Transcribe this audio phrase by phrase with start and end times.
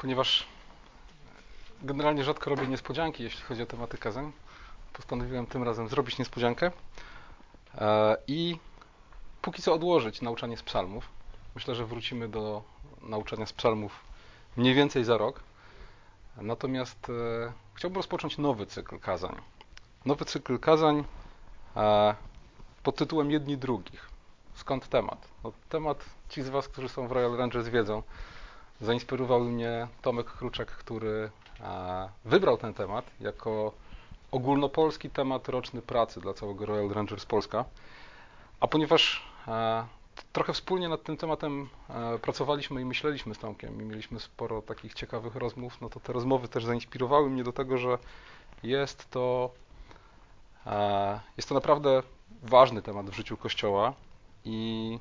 [0.00, 0.46] ponieważ
[1.82, 4.32] generalnie rzadko robię niespodzianki, jeśli chodzi o tematy kazań,
[4.92, 6.70] postanowiłem tym razem zrobić niespodziankę
[7.74, 8.56] e, i
[9.42, 11.08] póki co odłożyć nauczanie z psalmów.
[11.54, 12.62] Myślę, że wrócimy do
[13.02, 14.00] nauczania z psalmów
[14.56, 15.40] mniej więcej za rok.
[16.36, 19.36] Natomiast e, chciałbym rozpocząć nowy cykl kazań.
[20.04, 21.04] Nowy cykl kazań
[21.76, 22.14] e,
[22.82, 24.10] pod tytułem Jedni drugich.
[24.54, 25.28] Skąd temat?
[25.44, 28.02] No, temat ci z Was, którzy są w Royal Rangers wiedzą.
[28.80, 31.30] Zainspirował mnie Tomek Kruczek, który
[32.24, 33.72] wybrał ten temat jako
[34.30, 37.64] ogólnopolski temat roczny pracy dla całego Royal Rangers Polska.
[38.60, 39.24] A ponieważ
[40.32, 41.68] trochę wspólnie nad tym tematem
[42.22, 46.48] pracowaliśmy i myśleliśmy z Tomkiem i mieliśmy sporo takich ciekawych rozmów, no to te rozmowy
[46.48, 47.98] też zainspirowały mnie do tego, że
[48.62, 49.50] jest to,
[51.36, 52.02] jest to naprawdę
[52.42, 53.92] ważny temat w życiu Kościoła
[54.44, 54.98] i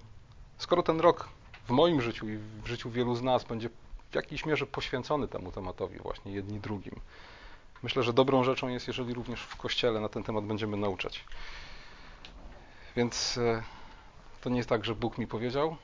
[0.57, 1.29] skoro ten rok
[1.69, 3.69] w moim życiu i w życiu wielu z nas będzie
[4.11, 6.99] w jakiejś mierze poświęcony temu tematowi, właśnie jedni drugim.
[7.83, 11.25] Myślę, że dobrą rzeczą jest, jeżeli również w kościele na ten temat będziemy nauczać.
[12.95, 13.63] Więc e,
[14.41, 15.75] to nie jest tak, że Bóg mi powiedział,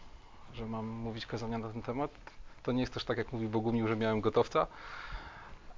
[0.53, 2.11] że mam mówić kazania na ten temat.
[2.63, 4.67] To nie jest też tak, jak mówi Bogumił, że miałem gotowca,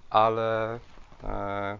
[0.09, 0.79] ale
[1.23, 1.79] e,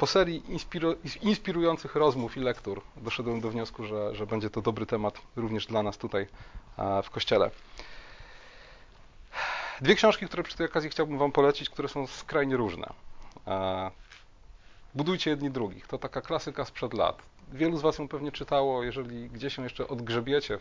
[0.00, 4.86] po serii inspiru inspirujących rozmów i lektur doszedłem do wniosku, że, że będzie to dobry
[4.86, 6.26] temat również dla nas tutaj
[7.02, 7.50] w kościele.
[9.80, 12.92] Dwie książki, które przy tej okazji chciałbym Wam polecić, które są skrajnie różne.
[14.94, 15.86] Budujcie jedni drugich.
[15.86, 17.22] To taka klasyka sprzed lat.
[17.52, 18.82] Wielu z Was ją pewnie czytało.
[18.82, 20.58] Jeżeli gdzieś ją jeszcze odgrzebiecie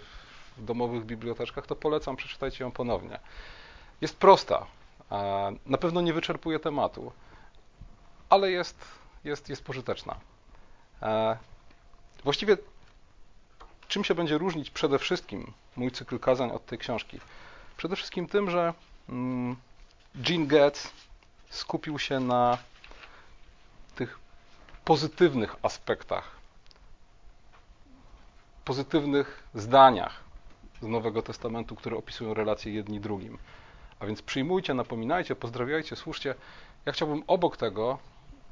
[0.57, 3.19] w domowych biblioteczkach, to polecam, przeczytajcie ją ponownie.
[4.01, 4.65] Jest prosta.
[5.65, 7.11] Na pewno nie wyczerpuje tematu,
[8.29, 10.15] ale jest jest, jest pożyteczna.
[11.01, 11.37] E,
[12.23, 12.57] właściwie
[13.87, 17.19] czym się będzie różnić przede wszystkim mój cykl kazań od tej książki?
[17.77, 18.73] Przede wszystkim tym, że
[19.09, 19.55] mm,
[20.15, 20.91] Gene Getz
[21.49, 22.57] skupił się na
[23.95, 24.19] tych
[24.85, 26.31] pozytywnych aspektach,
[28.65, 30.23] pozytywnych zdaniach
[30.81, 33.37] z Nowego Testamentu, które opisują relacje jedni drugim.
[33.99, 36.35] A więc przyjmujcie, napominajcie, pozdrawiajcie, słuszcie.
[36.85, 37.99] Ja chciałbym obok tego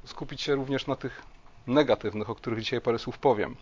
[0.04, 1.22] skupić się również na tych
[1.66, 3.56] negatywnych, o których dzisiaj parę słów powiem.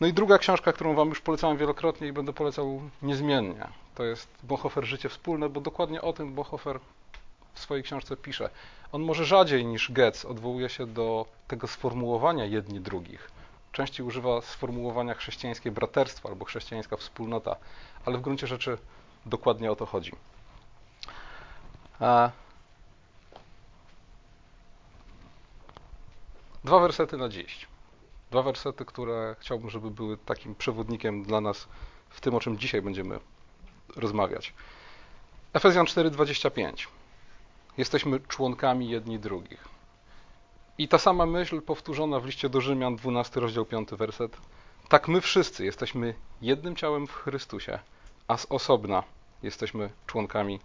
[0.00, 4.28] No i druga książka, którą Wam już polecałem wielokrotnie i będę polecał niezmiennie, to jest
[4.42, 6.80] Bonhoeffer Życie Wspólne, bo dokładnie o tym Bonhoeffer
[7.54, 8.50] w swojej książce pisze.
[8.92, 13.30] On może rzadziej niż Goetz odwołuje się do tego sformułowania jedni drugich.
[13.72, 17.56] Częściej używa sformułowania chrześcijańskie braterstwo albo chrześcijańska wspólnota,
[18.04, 18.78] ale w gruncie rzeczy
[19.26, 20.12] dokładnie o to chodzi.
[26.66, 27.66] Dwa wersety na dziś.
[28.30, 31.68] Dwa wersety, które chciałbym, żeby były takim przewodnikiem dla nas
[32.10, 33.20] w tym, o czym dzisiaj będziemy
[33.96, 34.54] rozmawiać.
[35.52, 36.86] Efezjan 4:25.
[37.78, 39.68] Jesteśmy członkami jedni drugich.
[40.78, 44.36] I ta sama myśl powtórzona w liście do Rzymian, 12 rozdział 5 werset.
[44.88, 47.78] Tak my wszyscy jesteśmy jednym ciałem w Chrystusie,
[48.28, 49.02] a z osobna
[49.42, 50.60] jesteśmy członkami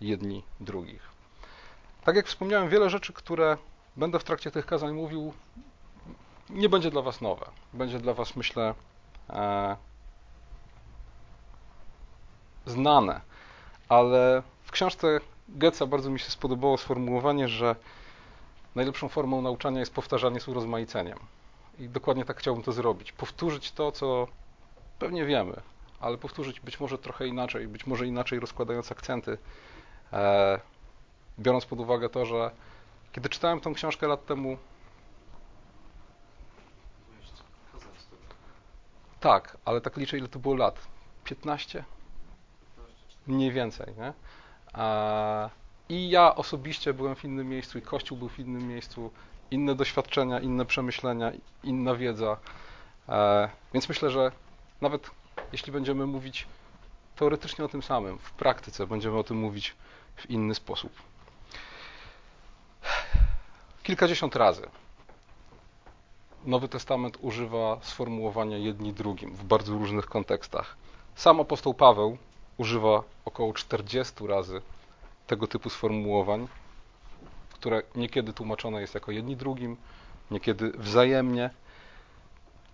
[0.00, 1.08] jedni drugich.
[2.04, 3.56] Tak jak wspomniałem, wiele rzeczy, które
[3.96, 5.32] będę w trakcie tych kazań mówił,
[6.50, 7.46] nie będzie dla Was nowe.
[7.72, 8.74] Będzie dla Was, myślę,
[9.30, 9.76] e,
[12.66, 13.20] znane.
[13.88, 17.76] Ale w książce Goetza bardzo mi się spodobało sformułowanie, że
[18.74, 21.18] najlepszą formą nauczania jest powtarzanie z urozmaiceniem.
[21.78, 23.12] I dokładnie tak chciałbym to zrobić.
[23.12, 24.28] Powtórzyć to, co
[24.98, 25.60] pewnie wiemy,
[26.00, 29.38] ale powtórzyć być może trochę inaczej, być może inaczej rozkładając akcenty,
[30.12, 30.60] e,
[31.38, 32.50] biorąc pod uwagę to, że
[33.14, 34.58] kiedy czytałem tą książkę lat temu,
[39.20, 40.86] tak, ale tak liczę, ile to było lat.
[41.24, 41.84] 15?
[43.26, 44.12] Mniej więcej, nie?
[45.88, 49.10] I ja osobiście byłem w innym miejscu, i Kościół był w innym miejscu,
[49.50, 51.32] inne doświadczenia, inne przemyślenia,
[51.62, 52.36] inna wiedza.
[53.08, 54.32] E, więc myślę, że
[54.80, 55.10] nawet
[55.52, 56.46] jeśli będziemy mówić
[57.16, 59.76] teoretycznie o tym samym, w praktyce będziemy o tym mówić
[60.16, 61.13] w inny sposób
[63.84, 64.66] kilkadziesiąt razy.
[66.44, 70.76] Nowy Testament używa sformułowania jedni drugim w bardzo różnych kontekstach.
[71.14, 72.18] Sam apostoł Paweł
[72.56, 74.62] używa około 40 razy
[75.26, 76.48] tego typu sformułowań,
[77.52, 79.76] które niekiedy tłumaczone jest jako jedni drugim,
[80.30, 81.50] niekiedy wzajemnie,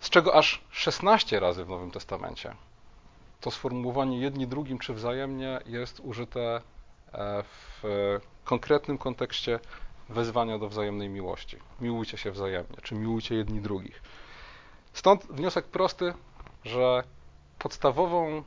[0.01, 2.55] z czego aż 16 razy w Nowym Testamencie
[3.41, 6.61] to sformułowanie jedni drugim czy wzajemnie jest użyte
[7.13, 7.83] e, w
[8.45, 9.61] konkretnym kontekście
[10.11, 11.57] wezwania do wzajemnej miłości.
[11.81, 14.03] Miłujcie się wzajemnie, czy miłujcie jedni drugich.
[14.93, 16.15] Stąd wniosek prosty,
[16.65, 17.05] że
[17.59, 18.43] podstawową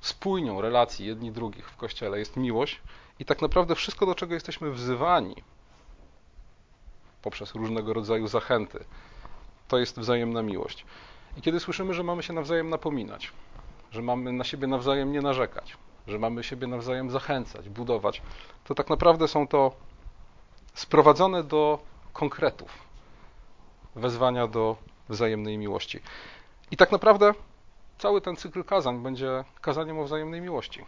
[0.00, 2.80] spójnią relacji jedni drugich w Kościele jest miłość
[3.18, 5.36] I tak naprawdę wszystko, do czego jesteśmy wzywani
[7.22, 8.84] poprzez różnego rodzaju zachęty,
[9.68, 10.84] to jest wzajemna miłość.
[11.36, 13.32] I kiedy słyszymy, że mamy się nawzajem napominać,
[13.90, 18.22] że mamy na siebie nawzajem nie narzekać, że mamy siebie nawzajem zachęcać, budować,
[18.64, 19.72] to tak naprawdę są to
[20.74, 21.78] sprowadzone do
[22.12, 22.70] konkretów
[23.96, 24.76] wezwania do
[25.08, 26.00] wzajemnej miłości.
[26.70, 27.34] I tak naprawdę
[27.98, 30.84] cały ten cykl kazań będzie kazaniem o wzajemnej miłości.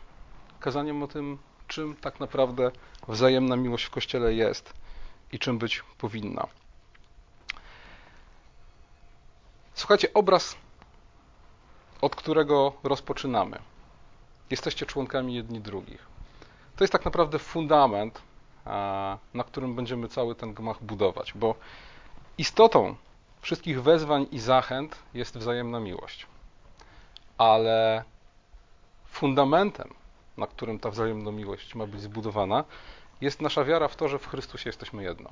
[0.61, 1.39] Kazaniem o tym,
[1.69, 2.71] czym tak naprawdę
[3.09, 4.75] wzajemna miłość w Kościele jest
[5.33, 6.47] i czym być powinna.
[9.75, 10.57] Słuchajcie, obraz,
[12.01, 13.59] od którego rozpoczynamy.
[14.51, 16.07] Jesteście członkami jedni drugich.
[16.77, 18.23] To jest tak naprawdę fundament,
[19.35, 21.55] na którym będziemy cały ten gmach budować, bo
[22.39, 22.97] istotą
[23.41, 26.27] wszystkich wezwań i zachęt jest wzajemna miłość.
[27.39, 28.05] Ale
[29.07, 29.95] fundamentem,
[30.37, 32.65] na którym ta wzajemna miłość ma być zbudowana,
[33.21, 35.31] jest nasza wiara w to, że w Chrystusie jesteśmy jedno.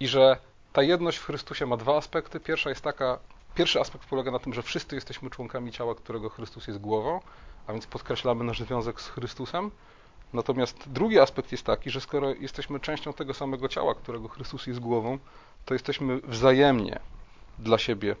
[0.00, 0.36] I że
[0.72, 2.40] ta jedność w Chrystusie ma dwa aspekty.
[2.40, 3.18] Pierwsza jest taka,
[3.54, 7.20] pierwszy aspekt polega na tym, że wszyscy jesteśmy członkami ciała, którego Chrystus jest głową,
[7.66, 9.70] a więc podkreślamy nasz związek z Chrystusem.
[10.32, 14.80] Natomiast drugi aspekt jest taki, że skoro jesteśmy częścią tego samego ciała, którego Chrystus jest
[14.80, 15.18] głową,
[15.64, 17.00] to jesteśmy wzajemnie
[17.58, 18.16] dla siebie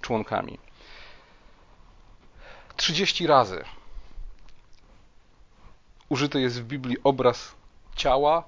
[0.00, 0.58] członkami.
[2.76, 3.64] 30 razy
[6.08, 7.54] użyty jest w Biblii obraz
[7.96, 8.44] ciała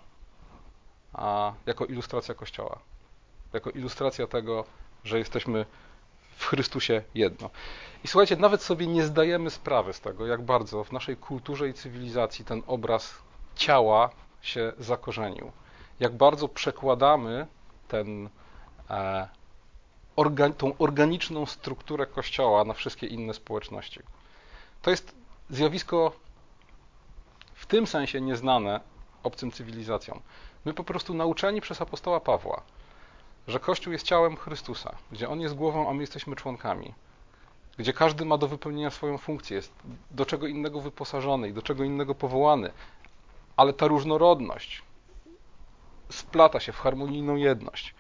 [1.67, 2.79] jako ilustracja Kościoła.
[3.53, 4.65] Jako ilustracja tego,
[5.05, 5.67] że jesteśmy
[6.41, 7.51] w Chrystusie jedno.
[8.05, 11.75] I słuchajcie, nawet sobie nie zdajemy sprawy z tego, jak bardzo w naszej kulturze i
[11.75, 13.15] cywilizacji ten obraz
[13.57, 14.11] ciała
[14.43, 15.53] się zakorzenił.
[16.01, 17.47] Jak bardzo przekładamy
[17.89, 18.29] ten,
[18.91, 19.29] e,
[20.17, 24.01] organ, tą organiczną strukturę Kościoła na wszystkie inne społeczności.
[24.83, 25.15] To jest
[25.51, 26.13] zjawisko
[27.55, 28.81] w tym sensie nieznane
[29.23, 30.21] obcym cywilizacjom.
[30.65, 32.63] My po prostu nauczeni przez apostoła Pawła,
[33.51, 36.95] że Kościół jest ciałem Chrystusa, gdzie On jest głową, a my jesteśmy członkami,
[37.79, 39.73] gdzie każdy ma do wypełnienia swoją funkcję, jest
[40.11, 42.73] do czego innego wyposażony i do czego innego powołany,
[43.57, 44.83] ale ta różnorodność
[46.11, 47.95] splata się w harmonijną jedność,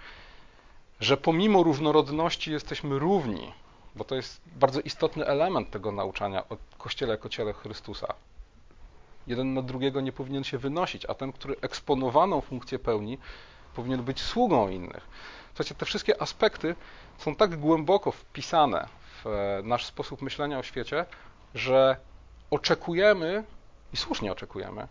[1.00, 3.52] że pomimo różnorodności jesteśmy równi,
[3.96, 8.14] bo to jest bardzo istotny element tego nauczania o Kościele jako ciele Chrystusa.
[9.26, 13.18] Jeden na drugiego nie powinien się wynosić, a ten, który eksponowaną funkcję pełni,
[13.74, 15.06] powinien być sługą innych.
[15.54, 16.74] Słuchajcie, te wszystkie aspekty
[17.18, 18.88] są tak głęboko wpisane
[19.24, 21.06] w e, nasz sposób myślenia o świecie,
[21.54, 21.96] że
[22.50, 23.44] oczekujemy,
[23.92, 24.88] i słusznie oczekujemy,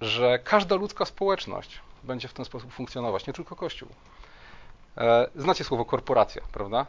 [0.00, 3.88] że każda ludzka społeczność będzie w ten sposób funkcjonować, nie tylko Kościół.
[4.96, 6.86] E, znacie słowo korporacja, prawda?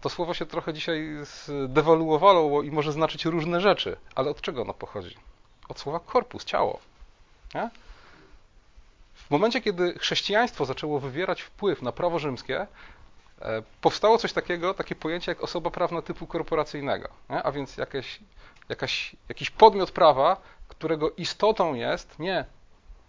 [0.00, 4.74] To słowo się trochę dzisiaj zdewaluowało i może znaczyć różne rzeczy, ale od czego ono
[4.74, 5.16] pochodzi?
[5.68, 6.78] Od słowa korpus, ciało.
[7.54, 7.70] Nie?
[9.34, 12.66] Momencie, kiedy chrześcijaństwo zaczęło wywierać wpływ na prawo rzymskie,
[13.40, 17.42] e, powstało coś takiego, takie pojęcie jak osoba prawna typu korporacyjnego, nie?
[17.42, 18.20] a więc jakieś,
[18.68, 20.36] jakaś, jakiś podmiot prawa,
[20.68, 22.44] którego istotą jest nie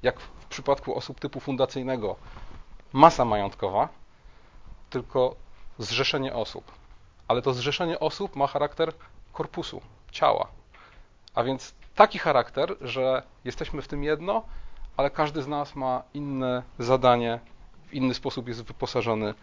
[0.04, 2.16] jak w przypadku osób typu fundacyjnego
[2.94, 3.90] masa majątkowa,
[4.90, 5.36] tylko
[5.78, 6.72] zrzeszenie osób.
[7.28, 8.94] Ale to zrzeszenie osób ma charakter
[9.34, 10.48] korpusu, ciała.
[11.36, 14.44] A więc taki charakter, że jesteśmy w tym jedno,
[14.98, 17.40] ale każdy z nas ma inne zadanie,
[17.88, 19.34] w inny sposób jest wyposażony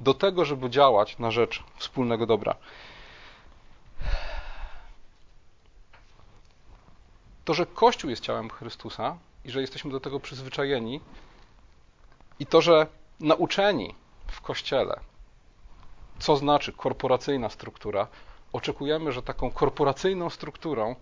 [0.00, 2.54] do tego, żeby działać na rzecz wspólnego dobra.
[7.44, 11.00] To, że Kościół jest ciałem Chrystusa i że jesteśmy do tego przyzwyczajeni,
[12.40, 12.86] i to, że
[13.20, 13.94] nauczeni
[14.26, 15.00] w Kościele,
[16.18, 18.06] co znaczy korporacyjna struktura,
[18.52, 20.96] oczekujemy, że taką korporacyjną strukturą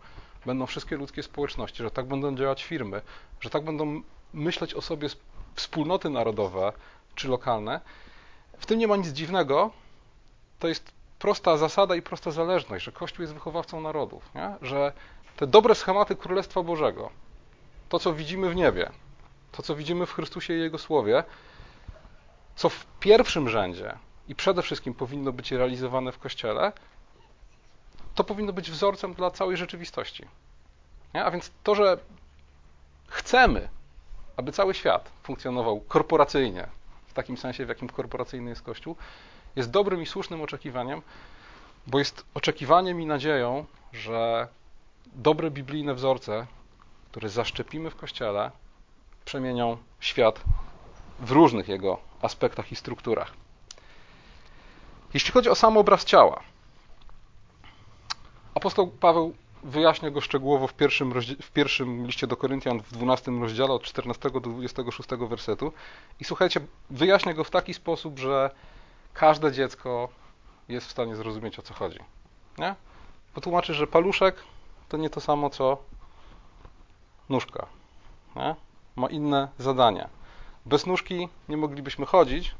[0.47, 3.02] będą wszystkie ludzkie społeczności, że tak będą działać firmy,
[3.40, 5.09] że tak będą myśleć o sobie
[5.54, 6.73] wspólnoty narodowe
[7.14, 7.80] czy lokalne.
[8.59, 9.70] W tym nie ma nic dziwnego.
[10.59, 14.54] To jest prosta zasada i prosta zależność, że Kościół jest wychowawcą narodów, nie?
[14.62, 14.92] że
[15.37, 17.11] te dobre schematy Królestwa Bożego,
[17.88, 18.90] to co widzimy w niebie,
[19.52, 21.25] to co widzimy w Chrystusie i Jego Słowie,
[22.56, 26.73] co w pierwszym rzędzie i przede wszystkim powinno być realizowane w Kościele,
[28.14, 30.24] to powinno być wzorcem dla całej rzeczywistości.
[31.14, 31.24] Nie?
[31.24, 31.98] A więc to, że
[33.08, 33.68] chcemy,
[34.36, 36.66] aby cały świat funkcjonował korporacyjnie,
[37.06, 38.96] w takim sensie, w jakim korporacyjny jest Kościół,
[39.56, 41.02] jest dobrym i słusznym oczekiwaniem,
[41.86, 44.48] bo jest oczekiwaniem i nadzieją, że
[45.06, 46.46] dobre biblijne wzorce,
[47.10, 48.50] które zaszczepimy w Kościele,
[49.24, 50.40] przemienią świat
[51.20, 53.32] w różnych jego aspektach i strukturach.
[55.14, 56.40] Jeśli chodzi o sam obraz ciała,
[58.54, 63.73] apostoł Paweł wyjaśnia go szczegółowo w pierwszym, w pierwszym liście do Koryntian w 12 rozdziale
[63.73, 65.73] od 14 do 26 wersetu.
[66.21, 68.50] I słuchajcie, wyjaśnia go w taki sposób, że
[69.14, 70.09] każde dziecko
[70.69, 71.99] jest w stanie zrozumieć o co chodzi.
[72.59, 72.75] Nie?
[73.35, 74.37] Potłumaczy, że paluszek
[74.88, 75.78] to nie to samo co
[77.28, 77.66] nóżka.
[78.37, 78.54] Nie?
[78.97, 80.09] Ma inne zadania.
[80.66, 82.54] Bez nóżki nie moglibyśmy chodzić,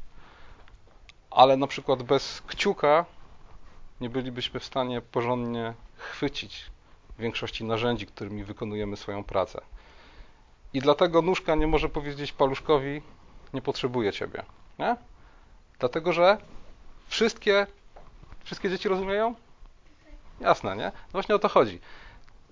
[1.31, 3.05] ale na przykład bez kciuka
[4.01, 6.65] nie bylibyśmy w stanie porządnie chwycić
[7.19, 9.61] większości narzędzi, którymi wykonujemy swoją pracę.
[10.73, 13.01] I dlatego nóżka nie może powiedzieć paluszkowi,
[13.53, 14.43] nie potrzebuję ciebie.
[14.79, 14.95] Nie?
[15.79, 16.37] Dlatego, że
[17.07, 17.67] wszystkie,
[18.43, 19.35] wszystkie dzieci rozumieją?
[20.39, 20.85] Jasne, nie?
[20.85, 21.79] No właśnie o to chodzi.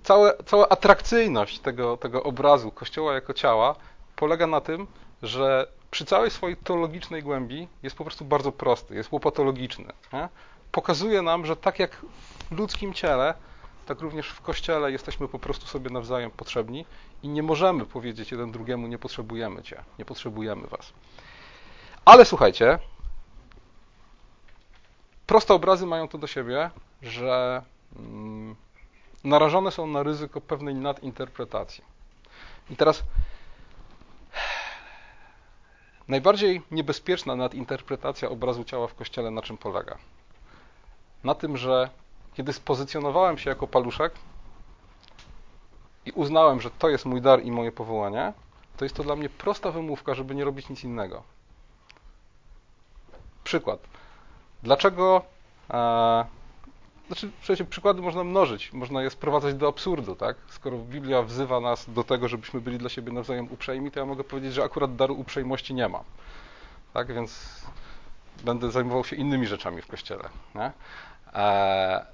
[0.04, 3.76] Całe, cała atrakcyjność tego, tego obrazu Kościoła jako ciała
[4.16, 4.88] polega na tym,
[5.22, 9.94] że przy całej swojej teologicznej głębi jest po prostu bardzo prosty, jest łopatologiczny.
[10.14, 10.30] Nie?
[10.72, 11.96] Pokazuje nam, że tak jak
[12.52, 13.34] w ludzkim ciele,
[13.86, 16.86] tak również w Kościele jesteśmy po prostu sobie nawzajem potrzebni
[17.24, 20.94] i nie możemy powiedzieć jeden drugiemu, nie potrzebujemy Cię, nie potrzebujemy Was.
[22.06, 22.80] Ale słuchajcie,
[25.28, 26.70] proste obrazy mają to do siebie,
[27.02, 27.62] że
[27.96, 28.56] mm,
[29.24, 31.84] narażone są na ryzyko pewnej nadinterpretacji.
[32.70, 33.04] I teraz
[36.08, 39.98] najbardziej niebezpieczna nadinterpretacja obrazu ciała w Kościele na czym polega?
[41.24, 41.90] Na tym, że
[42.34, 44.14] kiedy spozycjonowałem się jako paluszek
[46.06, 48.34] i uznałem, że to jest mój dar i moje powołanie,
[48.78, 51.24] to jest to dla mnie prosta wymówka, żeby nie robić nic innego.
[53.44, 53.80] Przykład.
[54.64, 55.22] Dlaczego.
[55.70, 56.26] E,
[57.08, 60.38] znaczy, przecież przykłady można mnożyć, można je sprowadzać do absurdu, tak?
[60.50, 64.24] Skoro Biblia wzywa nas do tego, żebyśmy byli dla siebie nawzajem uprzejmi, to ja mogę
[64.24, 66.04] powiedzieć, że akurat daru uprzejmości nie mam.
[66.94, 67.62] Tak, więc
[68.44, 70.30] będę zajmował się innymi rzeczami w kościele.
[70.56, 70.72] Nie?
[71.34, 72.06] E,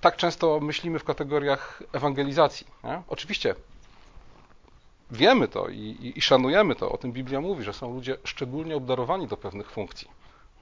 [0.00, 2.66] tak często myślimy w kategoriach ewangelizacji.
[2.84, 3.02] Nie?
[3.08, 3.54] Oczywiście
[5.10, 8.76] wiemy to i, i, i, szanujemy to, o tym Biblia mówi, że są ludzie szczególnie
[8.76, 10.08] obdarowani do pewnych funkcji,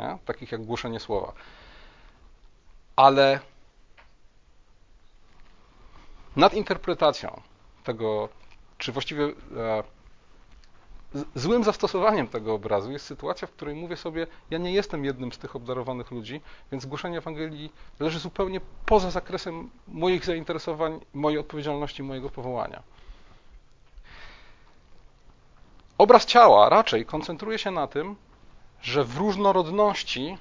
[0.00, 0.19] nie?
[0.25, 1.33] takich jak głoszenie słowa.
[2.97, 3.41] Ale
[6.37, 7.41] nad interpretacją
[7.85, 8.29] tego,
[8.79, 9.33] czy właściwie e,
[11.35, 15.38] złym zastosowaniem tego obrazu jest sytuacja, w której mówię sobie, ja nie jestem jednym z
[15.38, 16.40] tych obdarowanych ludzi,
[16.73, 22.82] więc głoszenie Ewangelii leży zupełnie poza zakresem moich zainteresowań, mojej odpowiedzialności, mojego powołania.
[25.99, 28.16] Obraz ciała raczej koncentruje się na tym,
[28.82, 30.38] że w różnorodności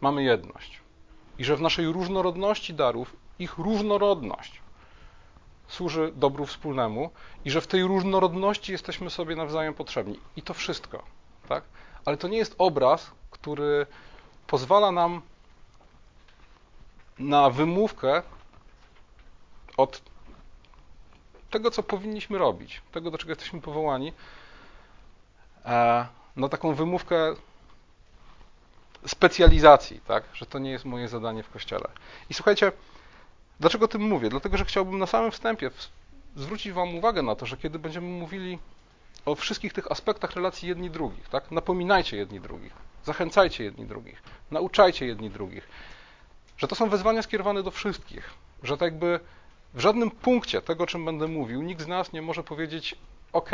[0.00, 0.80] mamy jedność.
[1.38, 4.60] I że w naszej różnorodności darów ich różnorodność
[5.70, 7.10] służy dobru wspólnemu
[7.44, 10.20] i że w tej różnorodności jesteśmy sobie nawzajem potrzebni.
[10.36, 11.02] I to wszystko.
[11.48, 11.64] Tak?
[12.04, 13.86] Ale to nie jest obraz, który
[14.46, 15.22] pozwala nam
[17.18, 18.22] na wymówkę
[19.76, 20.02] od
[21.50, 24.12] tego, co powinniśmy robić, tego, do czego jesteśmy powołani,
[25.64, 27.34] e, na taką wymówkę
[29.06, 30.24] specjalizacji, tak?
[30.34, 31.88] że to nie jest moje zadanie w kościele.
[32.30, 32.72] I słuchajcie,
[33.60, 34.28] Dlaczego o tym mówię?
[34.28, 35.70] Dlatego, że chciałbym na samym wstępie
[36.36, 38.58] zwrócić Wam uwagę na to, że kiedy będziemy mówili
[39.26, 41.50] o wszystkich tych aspektach relacji jedni drugich, tak?
[41.50, 42.72] napominajcie jedni drugich,
[43.04, 45.68] zachęcajcie jedni drugich, nauczajcie jedni drugich,
[46.56, 48.30] że to są wezwania skierowane do wszystkich,
[48.62, 49.20] że tak jakby
[49.74, 52.94] w żadnym punkcie tego, czym będę mówił, nikt z nas nie może powiedzieć
[53.32, 53.50] OK,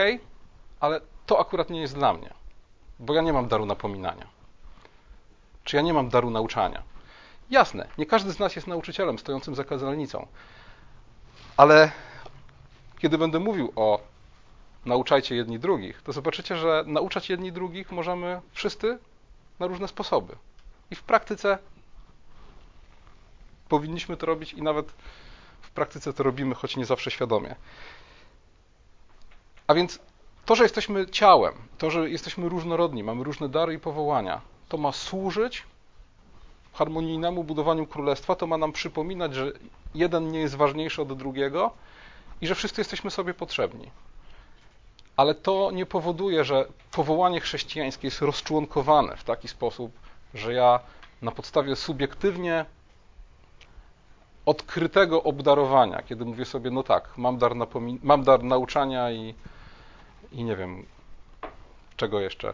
[0.80, 2.34] ale to akurat nie jest dla mnie,
[2.98, 4.26] bo ja nie mam daru napominania,
[5.64, 6.82] czy ja nie mam daru nauczania.
[7.50, 10.26] Jasne, nie każdy z nas jest nauczycielem stojącym za kazalnicą,
[11.56, 11.92] ale
[12.98, 14.00] kiedy będę mówił o
[14.84, 18.98] nauczajcie jedni drugich, to zobaczycie, że nauczać jedni drugich możemy wszyscy
[19.58, 20.36] na różne sposoby.
[20.90, 21.58] I w praktyce
[23.68, 24.92] powinniśmy to robić i nawet
[25.60, 27.54] w praktyce to robimy, choć nie zawsze świadomie.
[29.66, 29.98] A więc
[30.44, 34.92] to, że jesteśmy ciałem, to, że jesteśmy różnorodni, mamy różne dary i powołania, to ma
[34.92, 35.62] służyć
[36.76, 39.52] harmonijnemu budowaniu królestwa, to ma nam przypominać, że
[39.95, 41.71] jeden nie jest ważniejszy od drugiego
[42.40, 43.90] i że wszyscy jesteśmy sobie potrzebni.
[45.16, 49.92] Ale to nie powoduje, że powołanie chrześcijańskie jest rozczłonkowane w taki sposób,
[50.35, 50.80] że ja
[51.23, 52.64] na podstawie subiektywnie
[54.47, 57.52] odkrytego obdarowania, kiedy mówię sobie, no tak, mam dar,
[58.02, 59.35] mam dar nauczania i,
[60.33, 60.87] i nie wiem,
[61.97, 62.52] czego jeszcze,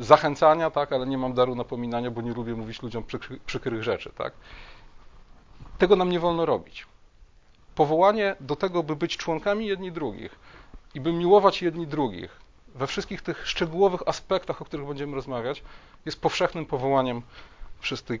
[0.00, 4.12] zachęcania, tak, ale nie mam daru napominania, bo nie lubię mówić ludziom przykry, przykrych rzeczy,
[4.16, 4.32] tak.
[5.78, 6.86] Tego nam nie wolno robić.
[7.74, 10.38] Powołanie do tego, by być członkami jedni drugich
[10.94, 12.40] i by miłować jedni drugich
[12.74, 15.62] we wszystkich tych szczegółowych aspektach, o których będziemy rozmawiać,
[16.06, 17.22] jest powszechnym powołaniem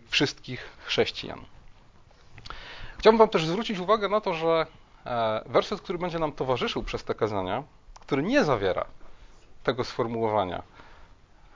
[0.08, 1.40] wszystkich, chrześcijan.
[2.98, 4.66] Chciałbym Wam też zwrócić uwagę na to, że
[5.06, 7.62] e, werset, który będzie nam towarzyszył przez te kazania,
[8.00, 8.84] który nie zawiera
[9.62, 10.62] tego sformułowania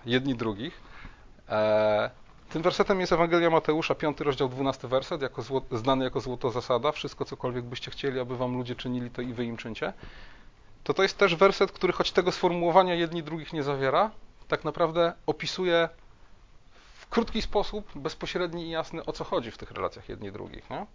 [0.06, 0.80] jedni drugich,
[1.48, 2.10] e,
[2.54, 5.42] tym wersetem jest Ewangelia Mateusza, 5 rozdział, 12 werset, jako
[5.72, 6.92] znany jako złoto zasada.
[6.92, 9.92] Wszystko, cokolwiek byście chcieli, aby wam ludzie czynili, to i wy im czyńcie.
[10.84, 14.10] To to jest też werset, który choć tego sformułowania jedni drugich nie zawiera,
[14.48, 15.88] tak naprawdę opisuje
[16.94, 20.70] w krótki sposób, bezpośredni i jasny, o co chodzi w tych relacjach jedni drugich.
[20.70, 20.86] Nie?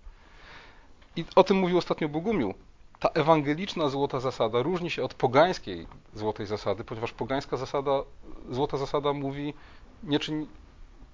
[1.16, 2.54] I o tym mówił ostatnio Bogumił.
[3.00, 7.92] Ta ewangeliczna złota zasada różni się od pogańskiej złotej zasady, ponieważ pogańska zasada,
[8.52, 9.54] złota zasada mówi
[10.04, 10.48] nie czyń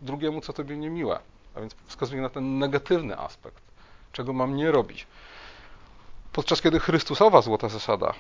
[0.02, 1.20] drugiemu, co tobie niemiłe.
[1.56, 3.64] A więc wskazuje na ten negatywny aspekt,
[4.12, 5.08] czego mam nie robić.
[6.34, 8.14] Podczas kiedy Chrystusowa złota zasada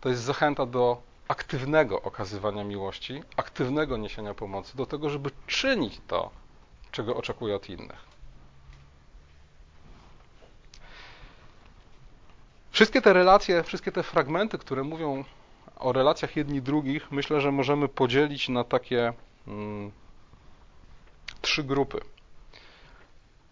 [0.00, 6.30] to jest zachęta do aktywnego okazywania miłości, aktywnego niesienia pomocy, do tego, żeby czynić to,
[6.90, 8.07] czego oczekuje od innych.
[12.78, 15.24] Wszystkie te relacje, wszystkie te fragmenty, które mówią
[15.76, 19.12] o relacjach jedni drugich, myślę, że możemy podzielić na takie
[19.48, 19.92] mm,
[21.40, 22.00] trzy grupy.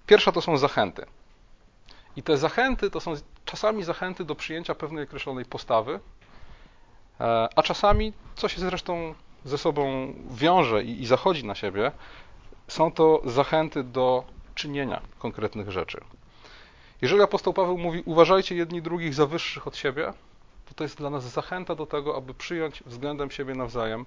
[0.06, 1.06] Pierwsza to są zachęty.
[2.16, 3.14] I te zachęty to są
[3.44, 6.00] czasami zachęty do przyjęcia pewnej określonej postawy,
[7.20, 9.14] e, a czasami, co się zresztą
[9.44, 11.92] ze sobą wiąże i, i zachodzi na siebie,
[12.68, 16.00] są to zachęty do czynienia konkretnych rzeczy.
[17.02, 20.12] Jeżeli apostoł Paweł mówi, uważajcie jedni drugich za wyższych od siebie,
[20.66, 24.06] to to jest dla nas zachęta do tego, aby przyjąć względem siebie nawzajem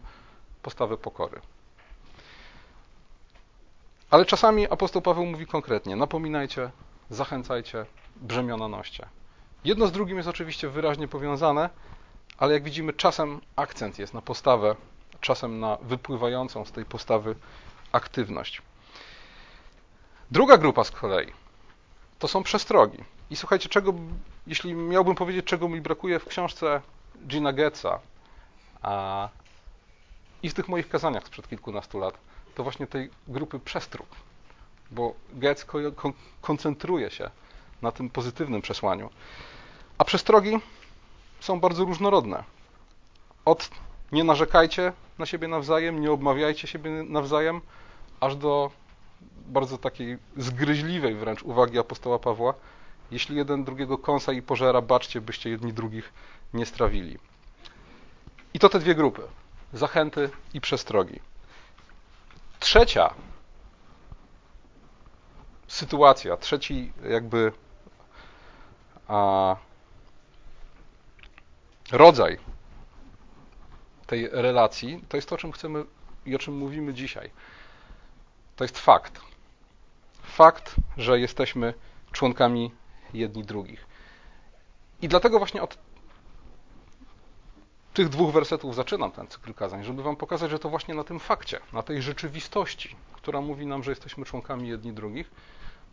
[0.61, 1.41] postawę pokory.
[4.09, 6.71] Ale czasami apostoł Paweł mówi konkretnie: napominajcie,
[7.09, 9.05] zachęcajcie, brzemiona noście.
[9.63, 11.69] Jedno z drugim jest oczywiście wyraźnie powiązane,
[12.37, 14.75] ale jak widzimy, czasem akcent jest na postawę,
[15.21, 17.35] czasem na wypływającą z tej postawy
[17.91, 18.61] aktywność.
[20.31, 21.33] Druga grupa z kolei
[22.19, 23.03] to są przestrogi.
[23.29, 23.93] I słuchajcie, czego,
[24.47, 26.81] jeśli miałbym powiedzieć, czego mi brakuje w książce
[27.27, 27.99] Gina Getza
[28.81, 29.29] a,
[30.43, 32.13] i w tych moich kazaniach sprzed kilkunastu lat,
[32.55, 34.07] to właśnie tej grupy przestróg,
[34.91, 35.65] bo Goetz
[36.41, 37.29] koncentruje się
[37.81, 39.09] na tym pozytywnym przesłaniu.
[39.97, 40.59] A przestrogi
[41.39, 42.43] są bardzo różnorodne.
[43.45, 43.69] Od
[44.11, 47.61] nie narzekajcie na siebie nawzajem, nie obmawiajcie siebie nawzajem,
[48.19, 48.71] aż do
[49.47, 52.53] bardzo takiej zgryźliwej wręcz uwagi apostoła Pawła.
[53.11, 56.13] Jeśli jeden drugiego kąsa i pożera, baczcie, byście jedni drugich
[56.53, 57.17] nie strawili.
[58.53, 59.21] I to te dwie grupy:
[59.73, 61.19] zachęty i przestrogi.
[62.59, 63.13] Trzecia
[65.67, 67.51] sytuacja, trzeci jakby
[69.07, 69.55] a,
[71.91, 72.39] rodzaj
[74.05, 75.85] tej relacji, to jest to, o czym chcemy
[76.25, 77.31] i o czym mówimy dzisiaj.
[78.59, 79.21] To jest fakt.
[80.23, 81.73] Fakt, że jesteśmy
[82.11, 82.71] członkami
[83.13, 83.85] jedni drugich.
[85.01, 85.77] I dlatego właśnie od
[87.93, 91.19] tych dwóch wersetów zaczynam ten cykl kazań, żeby wam pokazać, że to właśnie na tym
[91.19, 95.31] fakcie, na tej rzeczywistości, która mówi nam, że jesteśmy członkami jedni drugich,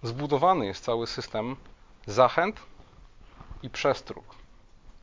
[0.03, 1.57] zbudowany jest cały system
[2.07, 2.61] zachęt
[3.63, 4.25] i przestróg,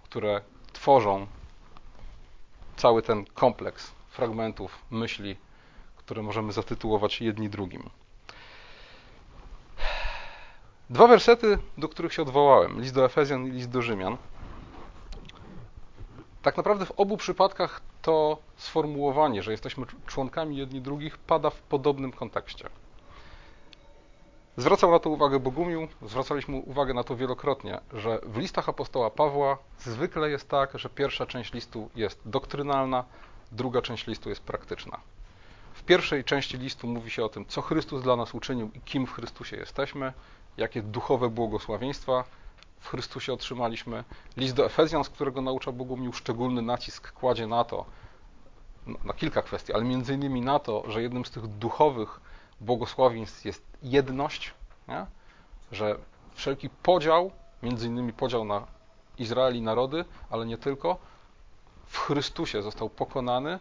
[0.03, 0.41] które
[0.73, 1.27] tworzą
[2.75, 5.37] cały ten kompleks fragmentów myśli,
[6.05, 7.89] które możemy zatytułować jedni drugim.
[10.89, 14.17] Dwa wersety, do których się odwołałem, list do Efezjan i list do Rzymian,
[16.41, 22.11] tak naprawdę w obu przypadkach to sformułowanie, że jesteśmy członkami jedni drugich, pada w podobnym
[22.11, 22.69] kontekście.
[24.57, 29.57] Zwracał na to uwagę Bogumił, zwracaliśmy uwagę na to wielokrotnie, że w listach apostoła Pawła
[29.79, 33.03] zwykle jest tak, że pierwsza część listu jest doktrynalna,
[33.51, 34.99] druga część listu jest praktyczna.
[35.83, 39.07] W pierwszej części listu mówi się o tym, co Chrystus dla nas uczynił i kim
[39.07, 40.13] w Chrystusie jesteśmy,
[40.57, 42.23] jakie duchowe błogosławieństwa
[42.79, 44.03] w Chrystusie otrzymaliśmy.
[44.37, 47.85] List do Efezjan, z którego naucza Bogumił, szczególny nacisk kładzie na to,
[49.03, 52.19] na kilka kwestii, ale między innymi na to, że jednym z tych duchowych
[52.61, 54.53] błogosławieństw jest jedność,
[54.87, 55.05] nie?
[55.71, 55.97] że
[56.33, 57.31] wszelki podział,
[57.63, 58.67] między innymi podział na
[59.17, 60.97] Izrael i narody, ale nie tylko,
[61.85, 63.59] w Chrystusie został pokonany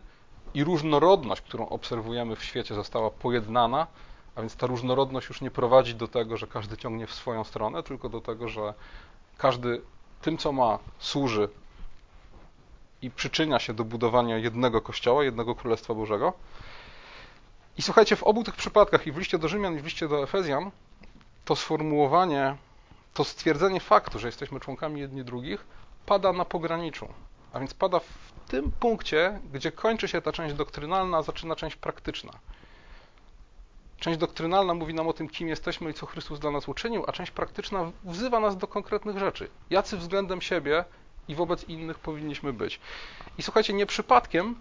[0.55, 3.87] i różnorodność, którą obserwujemy w świecie, została pojednana,
[4.35, 7.83] a więc ta różnorodność już nie prowadzi do tego, że każdy ciągnie w swoją stronę,
[7.83, 8.75] tylko do tego, że
[9.39, 9.83] każdy
[10.23, 11.49] tym, co ma, służy
[13.03, 16.33] i przyczynia się do budowania jednego Kościoła, jednego Królestwa Bożego.
[17.79, 20.23] I słuchajcie, w obu tych przypadkach, i w liście do Rzymian, i w liście do
[20.23, 20.71] Efezjan,
[21.45, 22.57] to sformułowanie,
[23.15, 25.65] to stwierdzenie faktu, że jesteśmy członkami jedni drugich,
[26.07, 27.09] pada na pograniczu.
[27.53, 32.33] A więc pada w tym punkcie, gdzie kończy się ta część doktrynalna, zaczyna część praktyczna.
[33.99, 37.13] Część doktrynalna mówi nam o tym, kim jesteśmy i co Chrystus dla nas uczynił, a
[37.13, 39.51] część praktyczna wzywa nas do konkretnych rzeczy.
[39.71, 40.85] Jacy względem siebie
[41.29, 42.81] i wobec innych powinniśmy być.
[43.39, 44.55] I słuchajcie, nie przypadkiem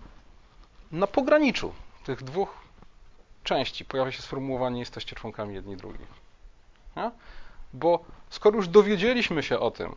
[0.92, 2.50] na pograniczu tych dwóch
[3.44, 6.08] części pojawia się sformułowanie jesteście członkami jedni drugich.
[6.96, 7.12] Nie?
[7.74, 9.96] Bo skoro już dowiedzieliśmy się o tym,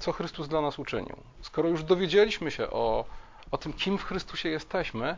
[0.00, 3.04] co Chrystus dla nas uczynił, skoro już dowiedzieliśmy się o,
[3.50, 5.16] o tym, kim w Chrystusie jesteśmy,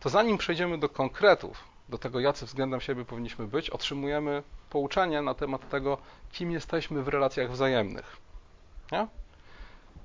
[0.00, 5.34] to zanim przejdziemy do konkretów, do tego, jacy względem siebie powinniśmy być, otrzymujemy pouczenie na
[5.34, 5.98] temat tego,
[6.32, 8.16] kim jesteśmy w relacjach wzajemnych.
[8.92, 9.06] Nie?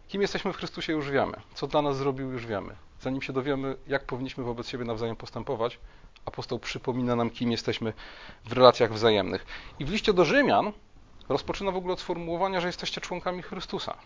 [0.07, 2.75] Kim jesteśmy w Chrystusie już wiemy, co dla nas zrobił już wiemy.
[3.01, 5.79] Zanim się dowiemy, jak powinniśmy wobec siebie nawzajem postępować,
[6.25, 7.93] apostoł przypomina nam, kim jesteśmy
[8.45, 9.45] w relacjach wzajemnych.
[9.79, 10.71] I w liście do Rzymian
[11.29, 13.97] rozpoczyna w ogóle od sformułowania, że jesteście członkami Chrystusa.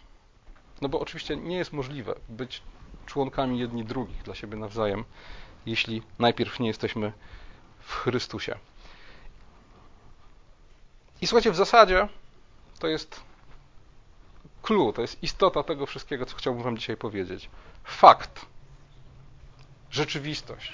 [0.81, 2.61] No bo oczywiście nie jest możliwe być
[3.05, 5.03] członkami jedni drugich dla siebie nawzajem,
[5.65, 7.13] jeśli najpierw nie jesteśmy
[7.79, 8.57] w Chrystusie.
[11.21, 12.07] I słuchajcie, w zasadzie
[12.79, 13.21] to jest
[14.61, 17.49] clue, to jest istota tego wszystkiego, co chciałbym Wam dzisiaj powiedzieć.
[17.83, 18.45] Fakt,
[19.91, 20.73] rzeczywistość,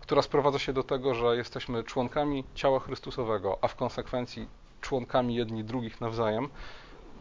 [0.00, 4.48] która sprowadza się do tego, że jesteśmy członkami ciała Chrystusowego, a w konsekwencji
[4.80, 6.48] członkami jedni drugich nawzajem,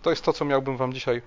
[0.02, 1.22] to jest to, co miałbym Wam dzisiaj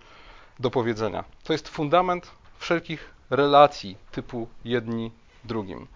[0.60, 1.24] do powiedzenia.
[1.44, 5.10] To jest fundament wszelkich relacji typu jedni
[5.44, 5.86] drugim.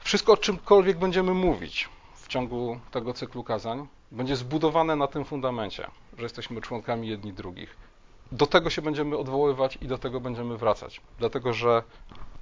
[0.00, 5.90] Wszystko, o czymkolwiek będziemy mówić w ciągu tego cyklu kazań, będzie zbudowane na tym fundamencie,
[6.18, 7.76] że jesteśmy członkami jedni drugich.
[8.32, 11.82] Do tego się będziemy odwoływać i do tego będziemy wracać, dlatego że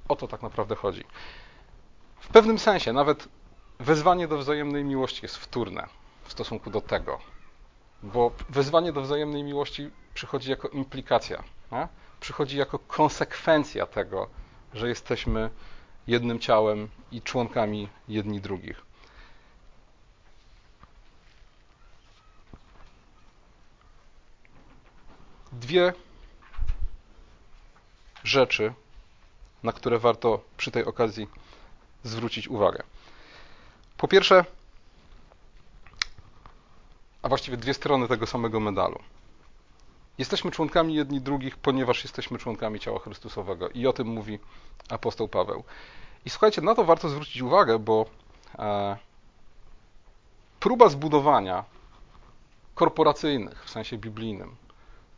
[0.07, 1.03] o to tak naprawdę chodzi.
[2.19, 3.27] W pewnym sensie nawet
[3.79, 5.87] wezwanie do wzajemnej miłości jest wtórne
[6.31, 7.19] w stosunku do tego,
[8.03, 11.87] bo wezwanie do wzajemnej miłości przychodzi jako implikacja, nie?
[12.19, 14.29] przychodzi jako konsekwencja tego,
[14.73, 15.49] że jesteśmy
[16.07, 18.81] jednym ciałem i członkami jedni drugich.
[25.51, 25.93] Dwie
[28.23, 28.73] rzeczy,
[29.63, 31.27] na które warto przy tej okazji
[32.03, 32.83] zwrócić uwagę.
[33.97, 34.45] Po pierwsze,
[37.21, 38.99] a właściwie dwie strony tego samego medalu.
[40.17, 43.69] Jesteśmy członkami jedni drugich, ponieważ jesteśmy członkami ciała Chrystusowego.
[43.69, 44.39] I o tym mówi
[44.89, 45.63] apostoł Paweł.
[46.25, 48.05] I słuchajcie, na to warto zwrócić uwagę, bo
[48.59, 48.97] e,
[50.59, 51.63] próba zbudowania
[52.75, 54.55] korporacyjnych, w sensie biblijnym,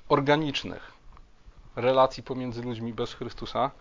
[0.10, 0.92] organicznych
[1.76, 3.72] relacji pomiędzy ludźmi bez Chrystusa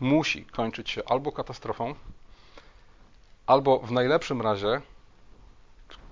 [0.00, 1.94] musi kończyć się albo katastrofą,
[3.46, 4.80] albo w najlepszym razie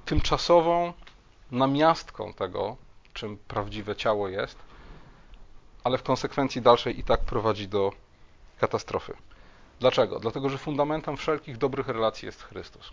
[0.04, 0.92] tymczasową
[1.50, 2.76] namiastką tego,
[3.12, 4.58] czym prawdziwe ciało jest,
[5.84, 7.92] ale w konsekwencji dalszej i tak prowadzi do
[8.58, 9.16] katastrofy.
[9.80, 10.20] Dlaczego?
[10.20, 12.92] Dlatego, że fundamentem wszelkich dobrych relacji jest Chrystus.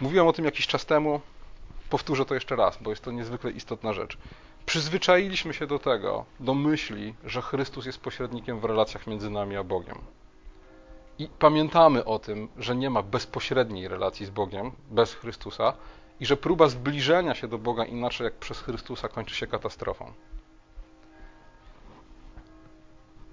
[0.00, 1.20] Mówiłem o tym jakiś czas temu,
[1.90, 4.18] powtórzę to jeszcze raz, bo jest to niezwykle istotna rzecz.
[4.66, 9.64] Przyzwyczailiśmy się do tego, do myśli, że Chrystus jest pośrednikiem w relacjach między nami a
[9.64, 9.98] Bogiem.
[11.18, 15.72] I pamiętamy o tym, że nie ma bezpośredniej relacji z Bogiem bez Chrystusa
[16.20, 20.12] i że próba zbliżenia się do Boga inaczej jak przez Chrystusa kończy się katastrofą.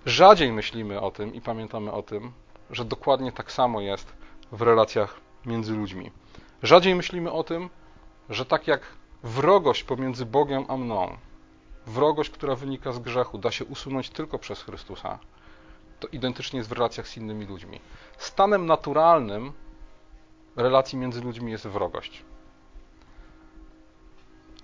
[0.06, 2.32] Rzadziej myślimy o tym i pamiętamy o tym,
[2.70, 4.14] że dokładnie tak samo jest
[4.52, 6.12] w relacjach między ludźmi.
[6.64, 7.70] Rzadziej myślimy o tym,
[8.30, 8.82] że tak jak
[9.24, 11.18] wrogość pomiędzy Bogiem a mną,
[11.86, 15.20] wrogość, która wynika z grzechu, da się usunąć tylko przez Chrystusa,
[16.00, 17.80] to identycznie jest w relacjach z innymi ludźmi.
[18.18, 19.52] Stanem naturalnym
[20.56, 22.24] relacji między ludźmi jest wrogość.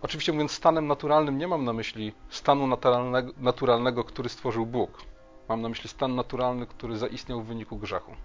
[0.03, 5.01] Oczywiście mówiąc stanem naturalnym, nie mam na myśli stanu naturalnego, naturalnego który stworzył Bóg.
[5.49, 8.15] Mam na myśli stan naturalny, który zaistniał w wyniku grzechu.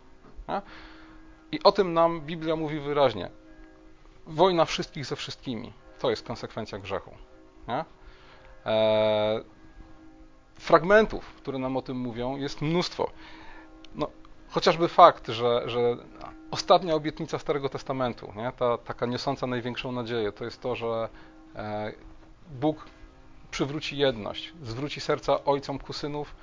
[1.53, 3.31] I o tym nam Biblia mówi wyraźnie.
[4.27, 7.11] Wojna wszystkich ze wszystkimi to jest konsekwencja grzechu.
[8.65, 9.45] Eee,
[10.55, 13.11] fragmentów, które nam o tym mówią, jest mnóstwo.
[13.95, 14.07] No,
[14.49, 15.97] chociażby fakt, że, że
[16.51, 18.53] ostatnia obietnica Starego Testamentu, nie?
[18.53, 21.09] Ta, taka niosąca największą nadzieję, to jest to, że
[22.51, 22.85] Bóg
[23.51, 26.35] przywróci jedność, zwróci serca ojcom ku synów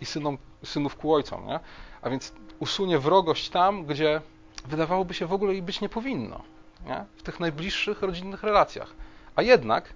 [0.00, 1.46] i synom, synów ku ojcom.
[1.46, 1.60] Nie?
[2.02, 4.20] A więc usunie wrogość tam, gdzie
[4.66, 6.42] wydawałoby się w ogóle jej być nie powinno.
[6.86, 7.04] Nie?
[7.16, 8.94] W tych najbliższych rodzinnych relacjach.
[9.36, 9.94] A jednak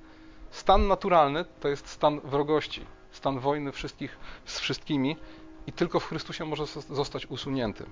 [0.51, 5.17] stan naturalny to jest stan wrogości, stan wojny wszystkich z wszystkimi
[5.67, 7.87] i tylko w Chrystusie może zostać usunięty.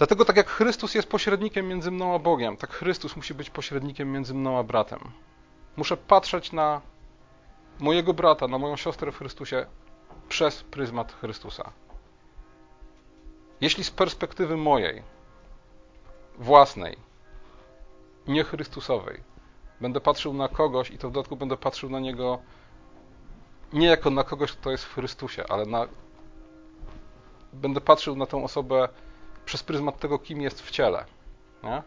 [0.00, 4.12] Dlatego tak jak Chrystus jest pośrednikiem między mną a Bogiem, tak Chrystus musi być pośrednikiem
[4.12, 4.98] między mną a bratem.
[5.76, 6.80] Muszę patrzeć na
[7.80, 9.66] mojego brata, na moją siostrę w Chrystusie
[10.28, 11.72] przez pryzmat Chrystusa.
[13.60, 15.02] Jeśli z perspektywy mojej
[16.38, 16.96] własnej,
[18.28, 19.20] nie Chrystusowej,
[19.80, 22.38] będę patrzył na kogoś i to w dodatku będę patrzył na niego
[23.72, 25.88] nie jako na kogoś, kto jest w Chrystusie, ale na
[27.52, 28.88] będę patrzył na tą osobę
[29.50, 31.04] przez pryzmat tego, kim jest w ciele.
[31.62, 31.82] Nie?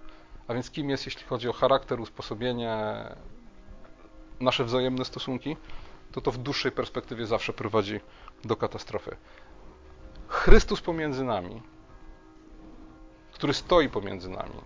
[0.47, 2.75] A więc kim jest, jeśli chodzi o charakter, usposobienie,
[4.39, 5.57] nasze wzajemne stosunki,
[6.11, 7.99] to to w dłuższej perspektywie zawsze prowadzi
[8.43, 9.15] do katastrofy.
[10.27, 11.61] Chrystus pomiędzy nami,
[13.31, 14.61] który stoi pomiędzy nami,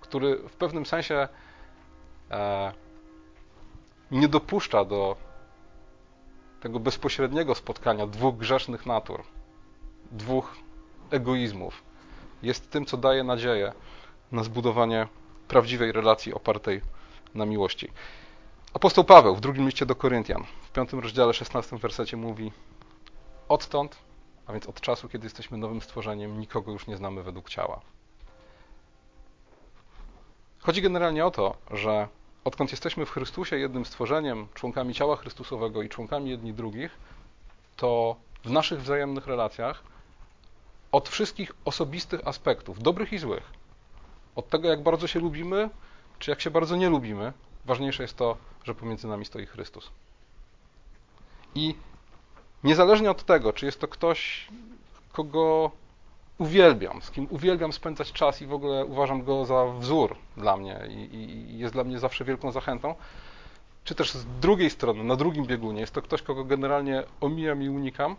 [0.00, 1.28] który w pewnym sensie
[2.30, 2.72] e,
[4.10, 5.16] nie dopuszcza do
[6.60, 9.22] tego bezpośredniego spotkania dwóch grzesznych natur,
[10.12, 10.56] dwóch
[11.10, 11.89] egoizmów,
[12.42, 13.72] jest tym, co daje nadzieję
[14.32, 15.08] na zbudowanie
[15.48, 16.80] prawdziwej relacji opartej
[17.34, 17.88] na miłości.
[18.74, 22.52] Apostoł Paweł w drugim liście do Koryntian, w piątym rozdziale, szesnastym wersecie mówi
[23.48, 23.96] Odtąd,
[24.46, 27.80] a więc od czasu, kiedy jesteśmy nowym stworzeniem, nikogo już nie znamy według ciała.
[30.60, 32.08] Chodzi generalnie o to, że
[32.44, 36.98] odkąd jesteśmy w Chrystusie jednym stworzeniem, członkami ciała Chrystusowego i członkami jedni drugich,
[37.76, 39.82] to w naszych wzajemnych relacjach
[40.92, 43.52] od wszystkich osobistych aspektów, dobrych i złych,
[44.36, 45.70] od tego, jak bardzo się lubimy,
[46.18, 47.32] czy jak się bardzo nie lubimy,
[47.64, 49.90] ważniejsze jest to, że pomiędzy nami stoi Chrystus.
[51.54, 51.74] I
[52.64, 54.48] niezależnie od tego, czy jest to ktoś,
[55.12, 55.70] kogo
[56.38, 60.80] uwielbiam, z kim uwielbiam spędzać czas i w ogóle uważam go za wzór dla mnie
[60.88, 62.94] i, i jest dla mnie zawsze wielką zachętą,
[63.84, 67.68] czy też z drugiej strony, na drugim biegunie, jest to ktoś, kogo generalnie omijam i
[67.68, 68.16] unikam.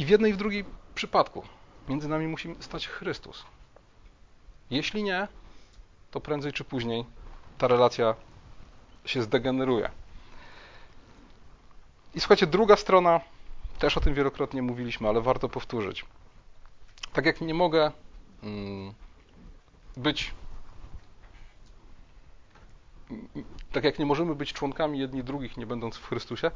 [0.00, 1.42] I w jednej i w drugiej przypadku
[1.88, 3.44] między nami musi stać Chrystus.
[4.70, 5.28] Jeśli nie,
[6.10, 7.04] to prędzej czy później
[7.58, 8.14] ta relacja
[9.04, 9.90] się zdegeneruje.
[12.14, 13.20] I słuchajcie, druga strona,
[13.78, 16.04] też o tym wielokrotnie mówiliśmy, ale warto powtórzyć.
[17.12, 17.92] Tak jak nie mogę
[18.42, 18.94] mm,
[19.96, 20.34] być,
[23.72, 26.50] tak jak nie możemy być członkami jedni drugich, nie będąc w Chrystusie,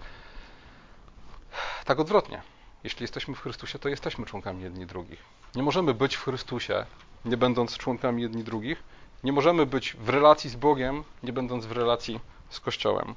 [1.84, 2.53] tak odwrotnie.
[2.84, 5.22] Jeśli jesteśmy w Chrystusie, to jesteśmy członkami jedni drugich.
[5.54, 6.86] Nie możemy być w Chrystusie,
[7.24, 8.82] nie będąc członkami jedni drugich.
[9.24, 12.20] Nie możemy być w relacji z Bogiem, nie będąc w relacji
[12.50, 13.14] z Kościołem.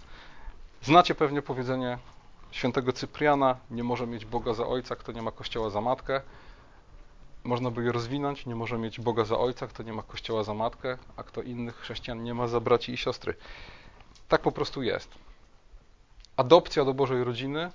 [0.82, 1.98] Znacie pewnie powiedzenie
[2.52, 6.22] świętego Cypriana: Nie może mieć Boga za ojca, kto nie ma Kościoła za matkę.
[7.44, 10.54] Można by je rozwinąć: Nie może mieć Boga za ojca, kto nie ma Kościoła za
[10.54, 13.34] matkę, a kto innych chrześcijan nie ma za braci i siostry.
[14.28, 15.10] Tak po prostu jest.
[16.38, 17.72] Adopcja do Bożej rodziny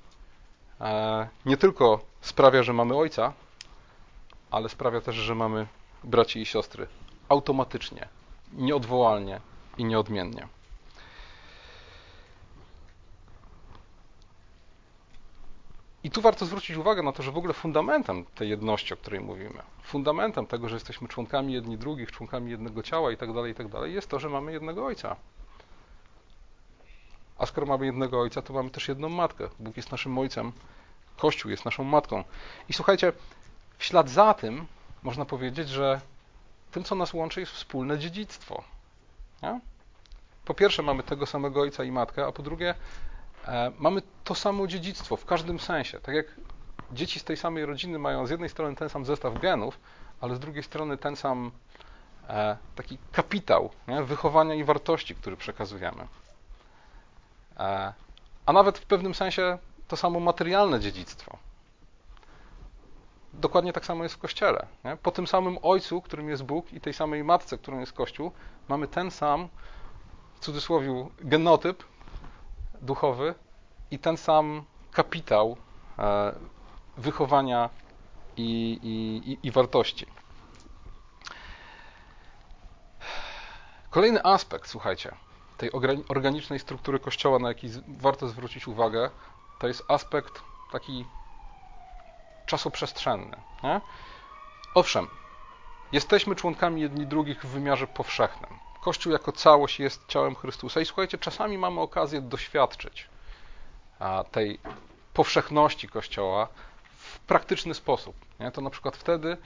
[1.46, 3.32] nie tylko sprawia, że mamy ojca,
[4.50, 5.66] ale sprawia też, że mamy
[6.04, 6.86] braci i siostry.
[7.28, 8.08] Automatycznie,
[8.52, 9.40] nieodwołalnie
[9.78, 10.48] i nieodmiennie.
[16.04, 19.20] I tu warto zwrócić uwagę na to, że w ogóle fundamentem tej jedności, o której
[19.20, 23.54] mówimy, fundamentem tego, że jesteśmy członkami jedni drugich, członkami jednego ciała i tak dalej, i
[23.54, 25.16] tak jest to, że mamy jednego Ojca.
[27.42, 29.48] A skoro mamy jednego Ojca, to mamy też jedną Matkę.
[29.58, 30.52] Bóg jest naszym Ojcem,
[31.16, 32.24] Kościół jest naszą Matką.
[32.68, 33.12] I słuchajcie,
[33.78, 34.66] w ślad za tym
[35.02, 36.00] można powiedzieć, że
[36.70, 38.64] tym, co nas łączy, jest wspólne dziedzictwo.
[39.42, 39.60] Nie?
[40.44, 42.74] Po pierwsze, mamy tego samego ojca i matkę, a po drugie,
[43.46, 46.00] e, mamy to samo dziedzictwo w każdym sensie.
[46.00, 46.26] Tak jak
[46.92, 49.80] dzieci z tej samej rodziny mają z jednej strony ten sam zestaw genów,
[50.20, 51.50] ale z drugiej strony ten sam
[52.28, 54.02] e, taki kapitał nie?
[54.02, 56.06] wychowania i wartości, który przekazujemy.
[57.58, 57.92] E,
[58.46, 61.38] a nawet w pewnym sensie to samo materialne dziedzictwo.
[63.32, 64.66] Dokładnie tak samo jest w Kościele.
[64.84, 64.96] Nie?
[64.96, 68.32] Po tym samym Ojcu, którym jest Bóg i tej samej Matce, którą jest Kościół,
[68.68, 69.48] mamy ten sam,
[70.34, 71.84] w cudzysłowie, genotyp
[72.80, 73.34] duchowy
[73.90, 75.56] i ten sam kapitał
[75.98, 76.34] e,
[76.96, 77.70] wychowania
[78.36, 78.78] i,
[79.42, 80.06] i, i wartości.
[83.90, 85.14] Kolejny aspekt, słuchajcie,
[85.62, 85.70] tej
[86.08, 89.10] organicznej struktury Kościoła, na jaki warto zwrócić uwagę,
[89.58, 91.04] to jest aspekt taki
[92.46, 93.36] czasoprzestrzenny.
[93.62, 93.80] Nie?
[94.74, 95.08] Owszem,
[95.92, 98.50] jesteśmy członkami jedni drugich w wymiarze powszechnym.
[98.80, 103.08] Kościół jako całość jest ciałem Chrystusa i słuchajcie, czasami mamy okazję doświadczyć
[104.30, 104.58] tej
[105.14, 106.48] powszechności Kościoła
[106.96, 108.16] w praktyczny sposób.
[108.40, 108.50] Nie?
[108.52, 109.36] To na przykład wtedy,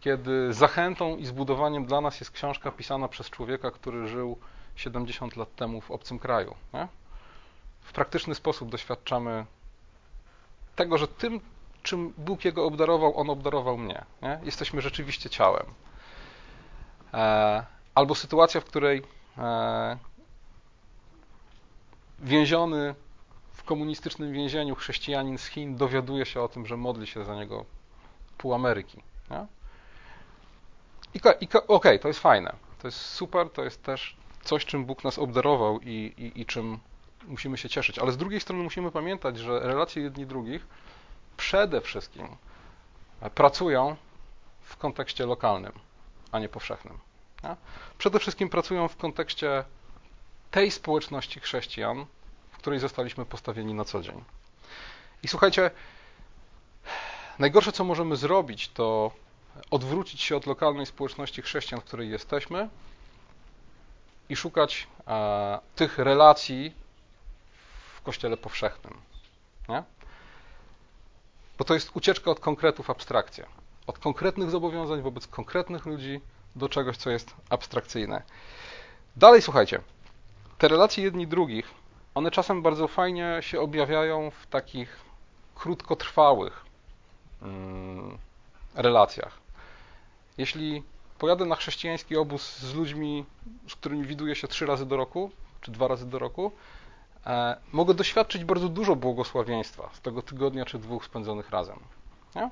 [0.00, 4.38] kiedy zachętą i zbudowaniem dla nas jest książka pisana przez człowieka, który żył
[4.80, 6.54] 70 lat temu w obcym kraju.
[6.74, 6.88] Nie?
[7.80, 9.46] W praktyczny sposób doświadczamy
[10.76, 11.40] tego, że tym,
[11.82, 14.04] czym Bóg jego obdarował, on obdarował mnie.
[14.22, 14.40] Nie?
[14.42, 15.66] Jesteśmy rzeczywiście ciałem.
[17.14, 17.64] E,
[17.94, 19.02] albo sytuacja, w której
[19.38, 19.98] e,
[22.18, 22.94] więziony
[23.52, 27.64] w komunistycznym więzieniu chrześcijanin z Chin dowiaduje się o tym, że modli się za niego
[28.38, 29.02] pół Ameryki.
[29.30, 29.46] Nie?
[31.14, 32.52] I, i okej, okay, to jest fajne.
[32.78, 36.78] To jest super, to jest też coś, czym Bóg nas obdarował i, i, i czym
[37.26, 37.98] musimy się cieszyć.
[37.98, 40.66] Ale z drugiej strony musimy pamiętać, że relacje jedni drugich
[41.36, 42.28] przede wszystkim
[43.34, 43.96] pracują
[44.62, 45.72] w kontekście lokalnym,
[46.32, 46.98] a nie powszechnym.
[47.44, 47.56] Nie?
[47.98, 49.64] Przede wszystkim pracują w kontekście
[50.50, 52.06] tej społeczności chrześcijan,
[52.50, 54.24] w której zostaliśmy postawieni na co dzień.
[55.22, 55.70] I słuchajcie,
[57.38, 59.12] najgorsze, co możemy zrobić, to
[59.70, 62.68] odwrócić się od lokalnej społeczności chrześcijan, w której jesteśmy
[64.30, 66.74] i szukać e, tych relacji
[67.96, 68.94] w kościele powszechnym.
[69.68, 69.82] Nie?
[71.58, 73.46] Bo to jest ucieczka od konkretów, abstrakcja.
[73.86, 76.20] Od konkretnych zobowiązań wobec konkretnych ludzi
[76.56, 78.22] do czegoś, co jest abstrakcyjne.
[79.16, 79.80] Dalej słuchajcie.
[80.58, 81.70] Te relacje jedni drugich,
[82.14, 85.00] one czasem bardzo fajnie się objawiają w takich
[85.54, 86.64] krótkotrwałych
[87.42, 88.18] mm,
[88.74, 89.38] relacjach.
[90.38, 90.82] Jeśli
[91.20, 93.24] pojadę na chrześcijański obóz z ludźmi,
[93.68, 95.30] z którymi widuję się trzy razy do roku,
[95.60, 96.52] czy dwa razy do roku,
[97.26, 101.78] e, mogę doświadczyć bardzo dużo błogosławieństwa z tego tygodnia czy dwóch spędzonych razem.
[102.36, 102.50] Nie?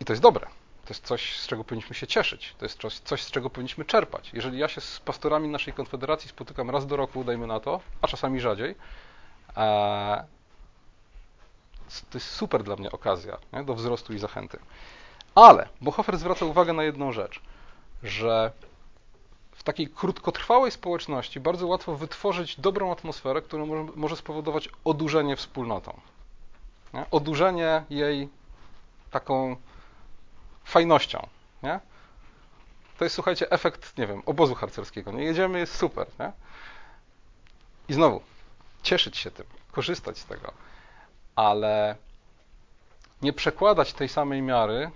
[0.00, 0.46] I to jest dobre.
[0.84, 2.54] To jest coś, z czego powinniśmy się cieszyć.
[2.58, 4.30] To jest coś, coś, z czego powinniśmy czerpać.
[4.32, 8.08] Jeżeli ja się z pastorami naszej konfederacji spotykam raz do roku, dajmy na to, a
[8.08, 8.74] czasami rzadziej,
[9.56, 10.24] e,
[12.10, 13.64] to jest super dla mnie okazja nie?
[13.64, 14.58] do wzrostu i zachęty.
[15.34, 17.40] Ale Bohofer zwraca uwagę na jedną rzecz,
[18.02, 18.52] że
[19.52, 23.64] w takiej krótkotrwałej społeczności bardzo łatwo wytworzyć dobrą atmosferę, która
[23.96, 26.00] może spowodować odurzenie wspólnotą.
[26.94, 27.06] Nie?
[27.10, 28.28] Odurzenie jej
[29.10, 29.56] taką
[30.64, 31.26] fajnością.
[31.62, 31.80] Nie?
[32.98, 35.12] To jest, słuchajcie, efekt, nie wiem, obozu harcerskiego.
[35.12, 36.06] Nie jedziemy, jest super.
[36.18, 36.32] Nie?
[37.88, 38.20] I znowu,
[38.82, 40.52] cieszyć się tym, korzystać z tego,
[41.36, 41.96] ale
[43.22, 44.90] nie przekładać tej samej miary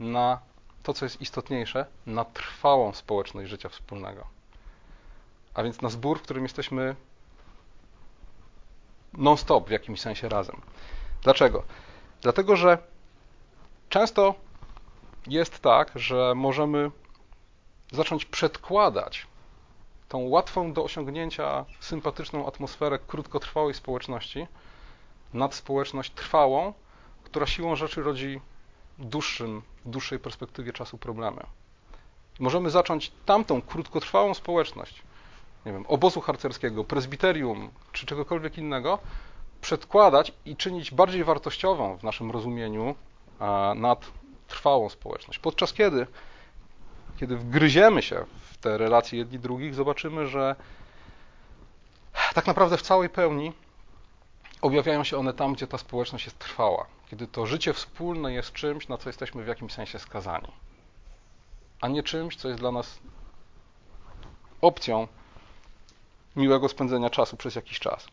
[0.00, 0.40] na
[0.82, 4.26] to, co jest istotniejsze, na trwałą społeczność życia wspólnego.
[5.54, 6.96] A więc na zbór, w którym jesteśmy
[9.12, 10.60] non-stop w jakimś sensie razem.
[11.22, 11.62] Dlaczego?
[12.22, 12.78] Dlatego, że
[13.88, 14.34] często
[15.26, 16.90] jest tak, że możemy
[17.92, 19.26] zacząć przedkładać
[20.08, 24.46] tą łatwą do osiągnięcia sympatyczną atmosferę krótkotrwałej społeczności
[25.34, 26.72] nad społeczność trwałą,
[27.24, 28.40] która siłą rzeczy rodzi
[28.98, 31.42] dłuższym, dłuższej perspektywie czasu problemy.
[32.40, 35.02] Możemy zacząć tamtą krótkotrwałą społeczność,
[35.66, 38.98] nie wiem, obozu harcerskiego, prezbiterium czy czegokolwiek innego,
[39.60, 42.94] przedkładać i czynić bardziej wartościową w naszym rozumieniu
[43.74, 44.12] nad
[44.48, 45.38] trwałą społeczność.
[45.38, 46.06] Podczas kiedy,
[47.16, 50.56] kiedy wgryziemy się w te relacje jedni drugich, zobaczymy, że
[52.34, 53.52] tak naprawdę w całej pełni
[54.66, 58.88] objawiają się one tam, gdzie ta społeczność jest trwała, kiedy to życie wspólne jest czymś,
[58.88, 60.52] na co jesteśmy w jakimś sensie skazani,
[61.80, 62.98] a nie czymś, co jest dla nas
[64.60, 65.08] opcją
[66.36, 68.06] miłego spędzenia czasu przez jakiś czas.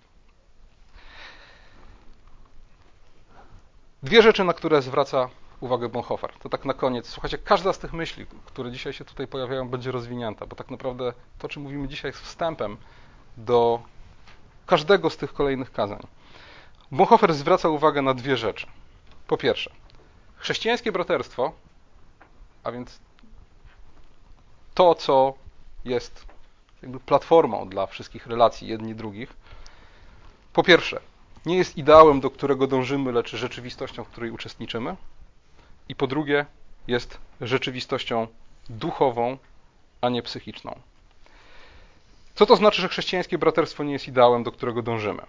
[4.04, 5.30] Dwie rzeczy, na które zwraca
[5.62, 6.34] uwagę Bonhoeffer.
[6.40, 7.10] To tak na koniec.
[7.10, 11.14] Słuchajcie, każda z tych myśli, które dzisiaj się tutaj pojawiają, będzie rozwinięta, bo tak naprawdę
[11.40, 12.78] to, czym mówimy dzisiaj, jest wstępem
[13.38, 13.82] do
[14.66, 16.08] każdego z tych kolejnych kazań.
[16.94, 18.68] Bonhoeffer zwraca uwagę na dwie rzeczy.
[19.28, 19.72] Po pierwsze,
[20.36, 21.52] chrześcijańskie braterstwo,
[22.64, 23.00] a więc
[24.74, 25.34] to, co
[25.86, 26.26] jest
[26.82, 29.34] jakby platformą dla wszystkich relacji jedni drugich.
[30.54, 31.00] Po pierwsze,
[31.46, 34.96] nie jest ideałem, do którego dążymy, lecz rzeczywistością, w której uczestniczymy.
[35.90, 36.46] I po drugie,
[36.88, 38.28] jest rzeczywistością
[38.70, 39.38] duchową,
[40.02, 40.80] a nie psychiczną.
[42.36, 45.24] Co to znaczy, że chrześcijańskie braterstwo nie jest ideałem, do którego dążymy?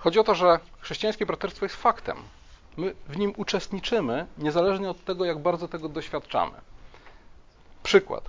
[0.00, 2.16] Chodzi o to, że chrześcijańskie braterstwo jest faktem.
[2.76, 6.60] My w nim uczestniczymy, niezależnie od tego, jak bardzo tego doświadczamy.
[7.82, 8.24] Przykład.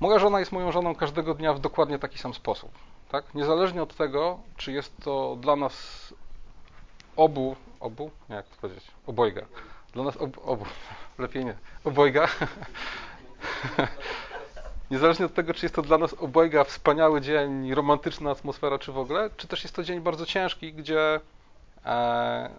[0.00, 2.70] Moja żona jest moją żoną każdego dnia w dokładnie taki sam sposób.
[3.10, 3.34] Tak?
[3.34, 5.74] Niezależnie od tego, czy jest to dla nas
[7.16, 9.42] obu, obu, jak to powiedzieć, obojga.
[9.92, 10.64] Dla nas ob, obu,
[11.18, 12.28] lepiej nie, obojga.
[14.90, 18.98] Niezależnie od tego, czy jest to dla nas obojga wspaniały dzień, romantyczna atmosfera, czy w
[18.98, 21.20] ogóle, czy też jest to dzień bardzo ciężki, gdzie
[21.86, 22.50] e,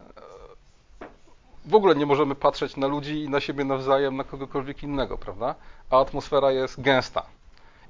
[1.65, 5.55] w ogóle nie możemy patrzeć na ludzi i na siebie nawzajem, na kogokolwiek innego, prawda?
[5.89, 7.25] A atmosfera jest gęsta.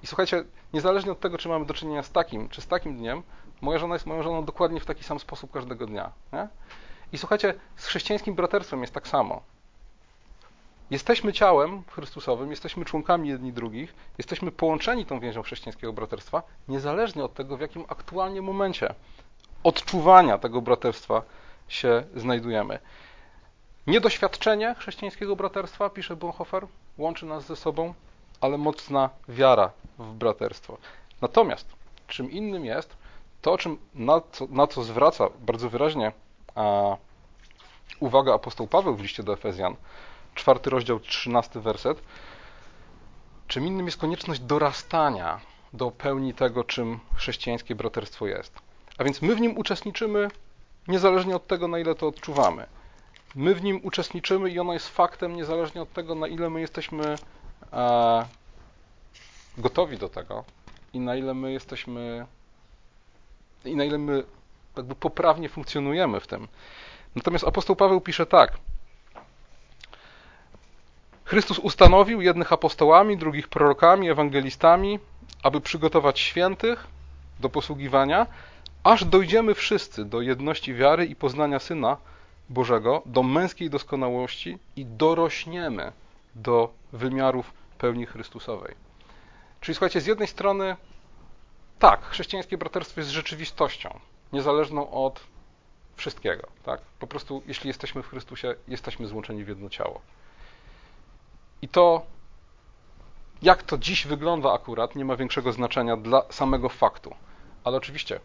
[0.04, 3.24] I słuchajcie, niezależnie od tego, czy mamy do czynienia z takim, czy z takim dniem,
[3.62, 6.12] moja żona jest moją żoną dokładnie w taki sam sposób każdego dnia.
[6.34, 6.48] Nie?
[7.12, 9.42] I słuchajcie, z chrześcijańskim braterstwem jest tak samo.
[10.90, 17.34] Jesteśmy ciałem Chrystusowym, jesteśmy członkami jedni drugich, jesteśmy połączeni tą więzią chrześcijańskiego braterstwa, niezależnie od
[17.34, 18.94] tego, w jakim aktualnie momencie
[19.64, 21.22] odczuwania tego braterstwa
[21.68, 22.80] się znajdujemy.
[23.88, 26.68] Niedoświadczenie chrześcijańskiego braterstwa, pisze Bonhoeffer,
[26.98, 27.94] łączy nas ze sobą,
[28.42, 30.78] ale mocna wiara w braterstwo.
[31.22, 31.68] Natomiast
[32.08, 32.96] czym innym jest
[33.42, 36.12] to, czym, na, co, na co zwraca bardzo wyraźnie
[36.56, 36.98] a,
[38.00, 39.76] uwaga apostoł Paweł w liście do Efezjan,
[40.36, 42.02] czwarty rozdział, trzynasty werset,
[43.48, 45.40] czym innym jest konieczność dorastania
[45.74, 48.54] do pełni tego, czym chrześcijańskie braterstwo jest.
[48.98, 50.28] A więc my w nim uczestniczymy
[50.88, 52.66] niezależnie od tego, na ile to odczuwamy.
[53.36, 57.16] My w nim uczestniczymy i ono jest faktem niezależnie od tego, na ile my jesteśmy
[57.74, 58.26] e,
[59.58, 60.44] gotowi do tego
[60.94, 62.26] i na ile my jesteśmy
[63.66, 64.24] i na ile my
[64.78, 66.48] jakby poprawnie funkcjonujemy w tym.
[67.16, 68.58] Natomiast apostoł Paweł pisze tak.
[71.26, 75.00] Chrystus ustanowił jednych apostołami, drugich prorokami, ewangelistami,
[75.44, 76.88] aby przygotować świętych
[77.40, 78.28] do posługiwania,
[78.84, 81.98] aż dojdziemy wszyscy do jedności wiary i poznania Syna
[82.50, 85.92] Bożego, do męskiej doskonałości i dorośniemy
[86.36, 88.76] do wymiarów pełni Chrystusowej.
[89.62, 90.76] Czyli słuchajcie, z jednej strony
[91.80, 94.00] tak, chrześcijańskie braterstwo jest rzeczywistością,
[94.34, 95.24] niezależną od
[95.96, 96.48] wszystkiego.
[96.64, 96.82] Tak?
[97.00, 100.02] Po prostu, jeśli jesteśmy w Chrystusie, jesteśmy złączeni w jedno ciało.
[101.62, 102.06] I to,
[103.42, 107.16] jak to dziś wygląda akurat, nie ma większego znaczenia dla samego faktu.
[107.64, 108.20] Ale oczywiście,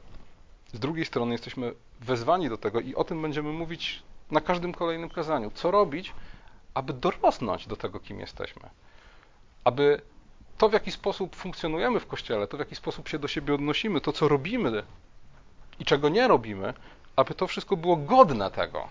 [0.73, 5.11] z drugiej strony jesteśmy wezwani do tego i o tym będziemy mówić na każdym kolejnym
[5.11, 5.51] kazaniu.
[5.51, 6.13] Co robić,
[6.75, 8.63] aby dorosnąć do tego, kim jesteśmy?
[9.65, 10.01] Aby
[10.59, 14.01] to, w jaki sposób funkcjonujemy w Kościele, to, w jaki sposób się do siebie odnosimy,
[14.01, 14.83] to, co robimy
[15.79, 16.75] i czego nie robimy,
[17.17, 18.89] aby to wszystko było godne tego,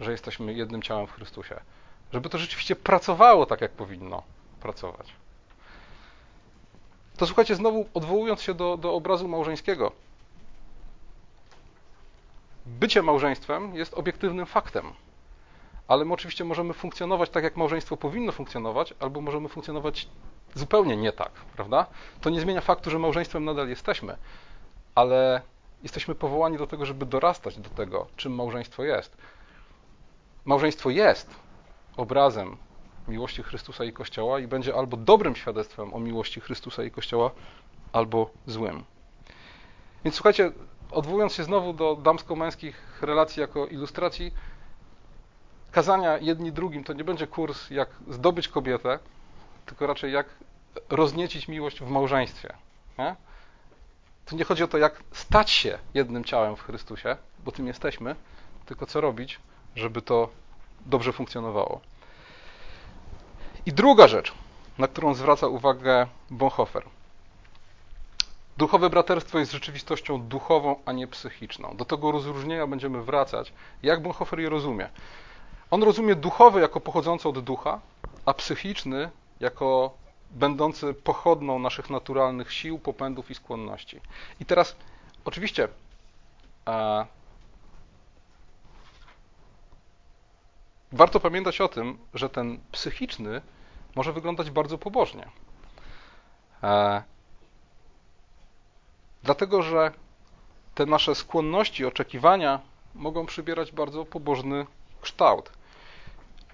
[0.00, 1.60] że jesteśmy jednym ciałem w Chrystusie.
[2.12, 4.22] Żeby to rzeczywiście pracowało tak, jak powinno
[4.60, 5.12] pracować.
[7.16, 9.92] To słuchajcie, znowu odwołując się do, do obrazu małżeńskiego.
[12.66, 14.92] Bycie małżeństwem jest obiektywnym faktem,
[15.88, 20.08] ale my oczywiście możemy funkcjonować tak, jak małżeństwo powinno funkcjonować, albo możemy funkcjonować
[20.54, 21.86] zupełnie nie tak, prawda?
[22.20, 24.16] To nie zmienia faktu, że małżeństwem nadal jesteśmy,
[24.94, 25.42] ale
[25.82, 29.16] jesteśmy powołani do tego, żeby dorastać do tego, czym małżeństwo jest.
[30.44, 31.34] Małżeństwo jest
[31.96, 32.56] obrazem
[33.08, 37.30] miłości Chrystusa i Kościoła i będzie albo dobrym świadectwem o miłości Chrystusa i Kościoła,
[37.92, 38.84] albo złym.
[40.04, 40.52] Więc słuchajcie,
[40.90, 44.34] odwołując się znowu do damsko-męskich relacji jako ilustracji,
[45.70, 48.98] kazania jedni drugim to nie będzie kurs, jak zdobyć kobietę,
[49.66, 50.26] tylko raczej jak
[50.90, 52.54] rozniecić miłość w małżeństwie.
[52.98, 53.16] Nie?
[54.26, 58.16] Tu nie chodzi o to, jak stać się jednym ciałem w Chrystusie, bo tym jesteśmy,
[58.66, 59.40] tylko co robić,
[59.76, 60.28] żeby to
[60.86, 61.80] dobrze funkcjonowało.
[63.66, 64.32] I druga rzecz,
[64.78, 66.82] na którą zwraca uwagę Bonhoeffer.
[68.56, 71.76] Duchowe braterstwo jest rzeczywistością duchową, a nie psychiczną.
[71.76, 73.52] Do tego rozróżnienia będziemy wracać.
[73.82, 74.88] Jak Bonhoeffer je rozumie?
[75.70, 77.80] On rozumie duchowy jako pochodzący od ducha,
[78.26, 79.10] a psychiczny
[79.40, 79.94] jako
[80.30, 84.00] będący pochodną naszych naturalnych sił, popędów i skłonności.
[84.40, 84.76] I teraz,
[85.24, 85.68] oczywiście,
[90.92, 93.40] warto pamiętać o tym, że ten psychiczny
[93.94, 95.28] może wyglądać bardzo pobożnie.
[96.62, 97.02] E,
[99.22, 99.92] dlatego, że
[100.74, 102.60] te nasze skłonności, oczekiwania
[102.94, 104.66] mogą przybierać bardzo pobożny
[105.00, 105.52] kształt.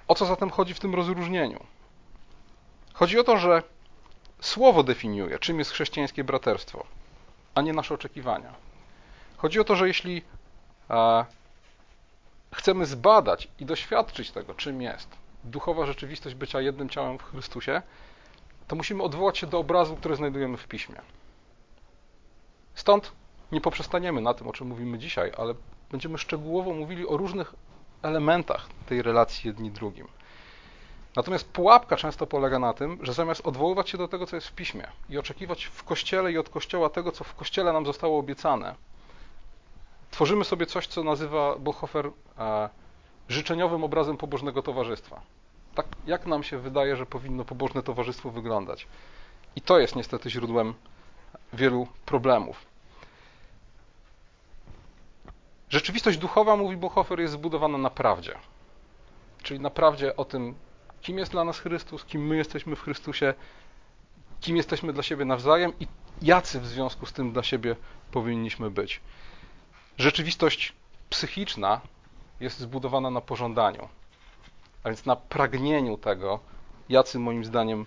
[0.09, 1.64] O co zatem chodzi w tym rozróżnieniu?
[2.95, 3.62] Chodzi o to, że
[4.41, 6.86] słowo definiuje, czym jest chrześcijańskie braterstwo,
[7.55, 8.55] a nie nasze oczekiwania.
[9.36, 10.22] Chodzi o to, że jeśli
[10.91, 11.24] e,
[12.55, 15.09] chcemy zbadać i doświadczyć tego, czym jest
[15.44, 17.82] duchowa rzeczywistość bycia jednym ciałem w Chrystusie,
[18.68, 21.01] to musimy odwołać się do obrazu, który znajdujemy w piśmie.
[22.74, 23.12] Stąd
[23.53, 25.55] nie poprzestaniemy na tym, o czym mówimy dzisiaj, ale
[25.90, 27.55] będziemy szczegółowo mówili o różnych
[28.03, 30.09] elementach tej relacji jedni drugim.
[31.16, 34.53] Natomiast pułapka często polega na tym, że zamiast odwoływać się do tego, co jest w
[34.53, 38.74] piśmie i oczekiwać w kościele i od kościoła tego, co w kościele nam zostało obiecane,
[40.18, 42.68] tworzymy sobie coś, co nazywa Bonhoeffer e,
[43.28, 45.20] życzeniowym obrazem pobożnego towarzystwa.
[45.74, 48.86] Tak jak nam się wydaje, że powinno pobożne towarzystwo wyglądać.
[49.56, 50.74] I to jest niestety źródłem
[51.52, 52.66] wielu problemów.
[55.70, 58.34] Rzeczywistość duchowa, mówi Bonhoeffer, jest zbudowana na prawdzie.
[59.42, 60.54] Czyli na prawdzie o tym,
[61.00, 63.34] kim jest dla nas Chrystus, kim my jesteśmy w Chrystusie,
[64.40, 65.86] kim jesteśmy dla siebie nawzajem i
[66.22, 67.76] jacy w związku z tym dla siebie
[68.12, 69.00] powinniśmy być.
[69.99, 70.72] Rzeczywistość
[71.11, 71.80] psychiczna
[72.40, 73.88] jest zbudowana na pożądaniu,
[74.84, 76.40] a więc na pragnieniu tego,
[76.88, 77.86] jacy moim zdaniem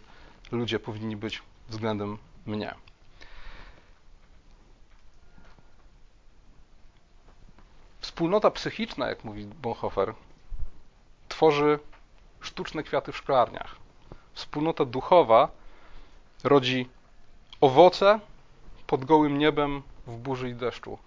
[0.52, 2.76] ludzie powinni być względem mnie.
[8.00, 10.14] Wspólnota psychiczna, jak mówi Bonhoeffer,
[11.30, 11.80] tworzy
[12.42, 13.76] sztuczne kwiaty w szklarniach.
[14.34, 15.50] Wspólnota duchowa
[16.44, 16.90] rodzi
[17.62, 18.20] owoce
[18.88, 20.98] pod gołym niebem w burzy i deszczu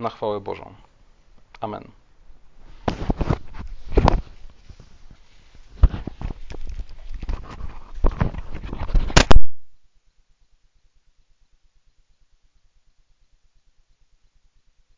[0.00, 0.74] na chwałę Bożą.
[1.60, 1.99] Amen.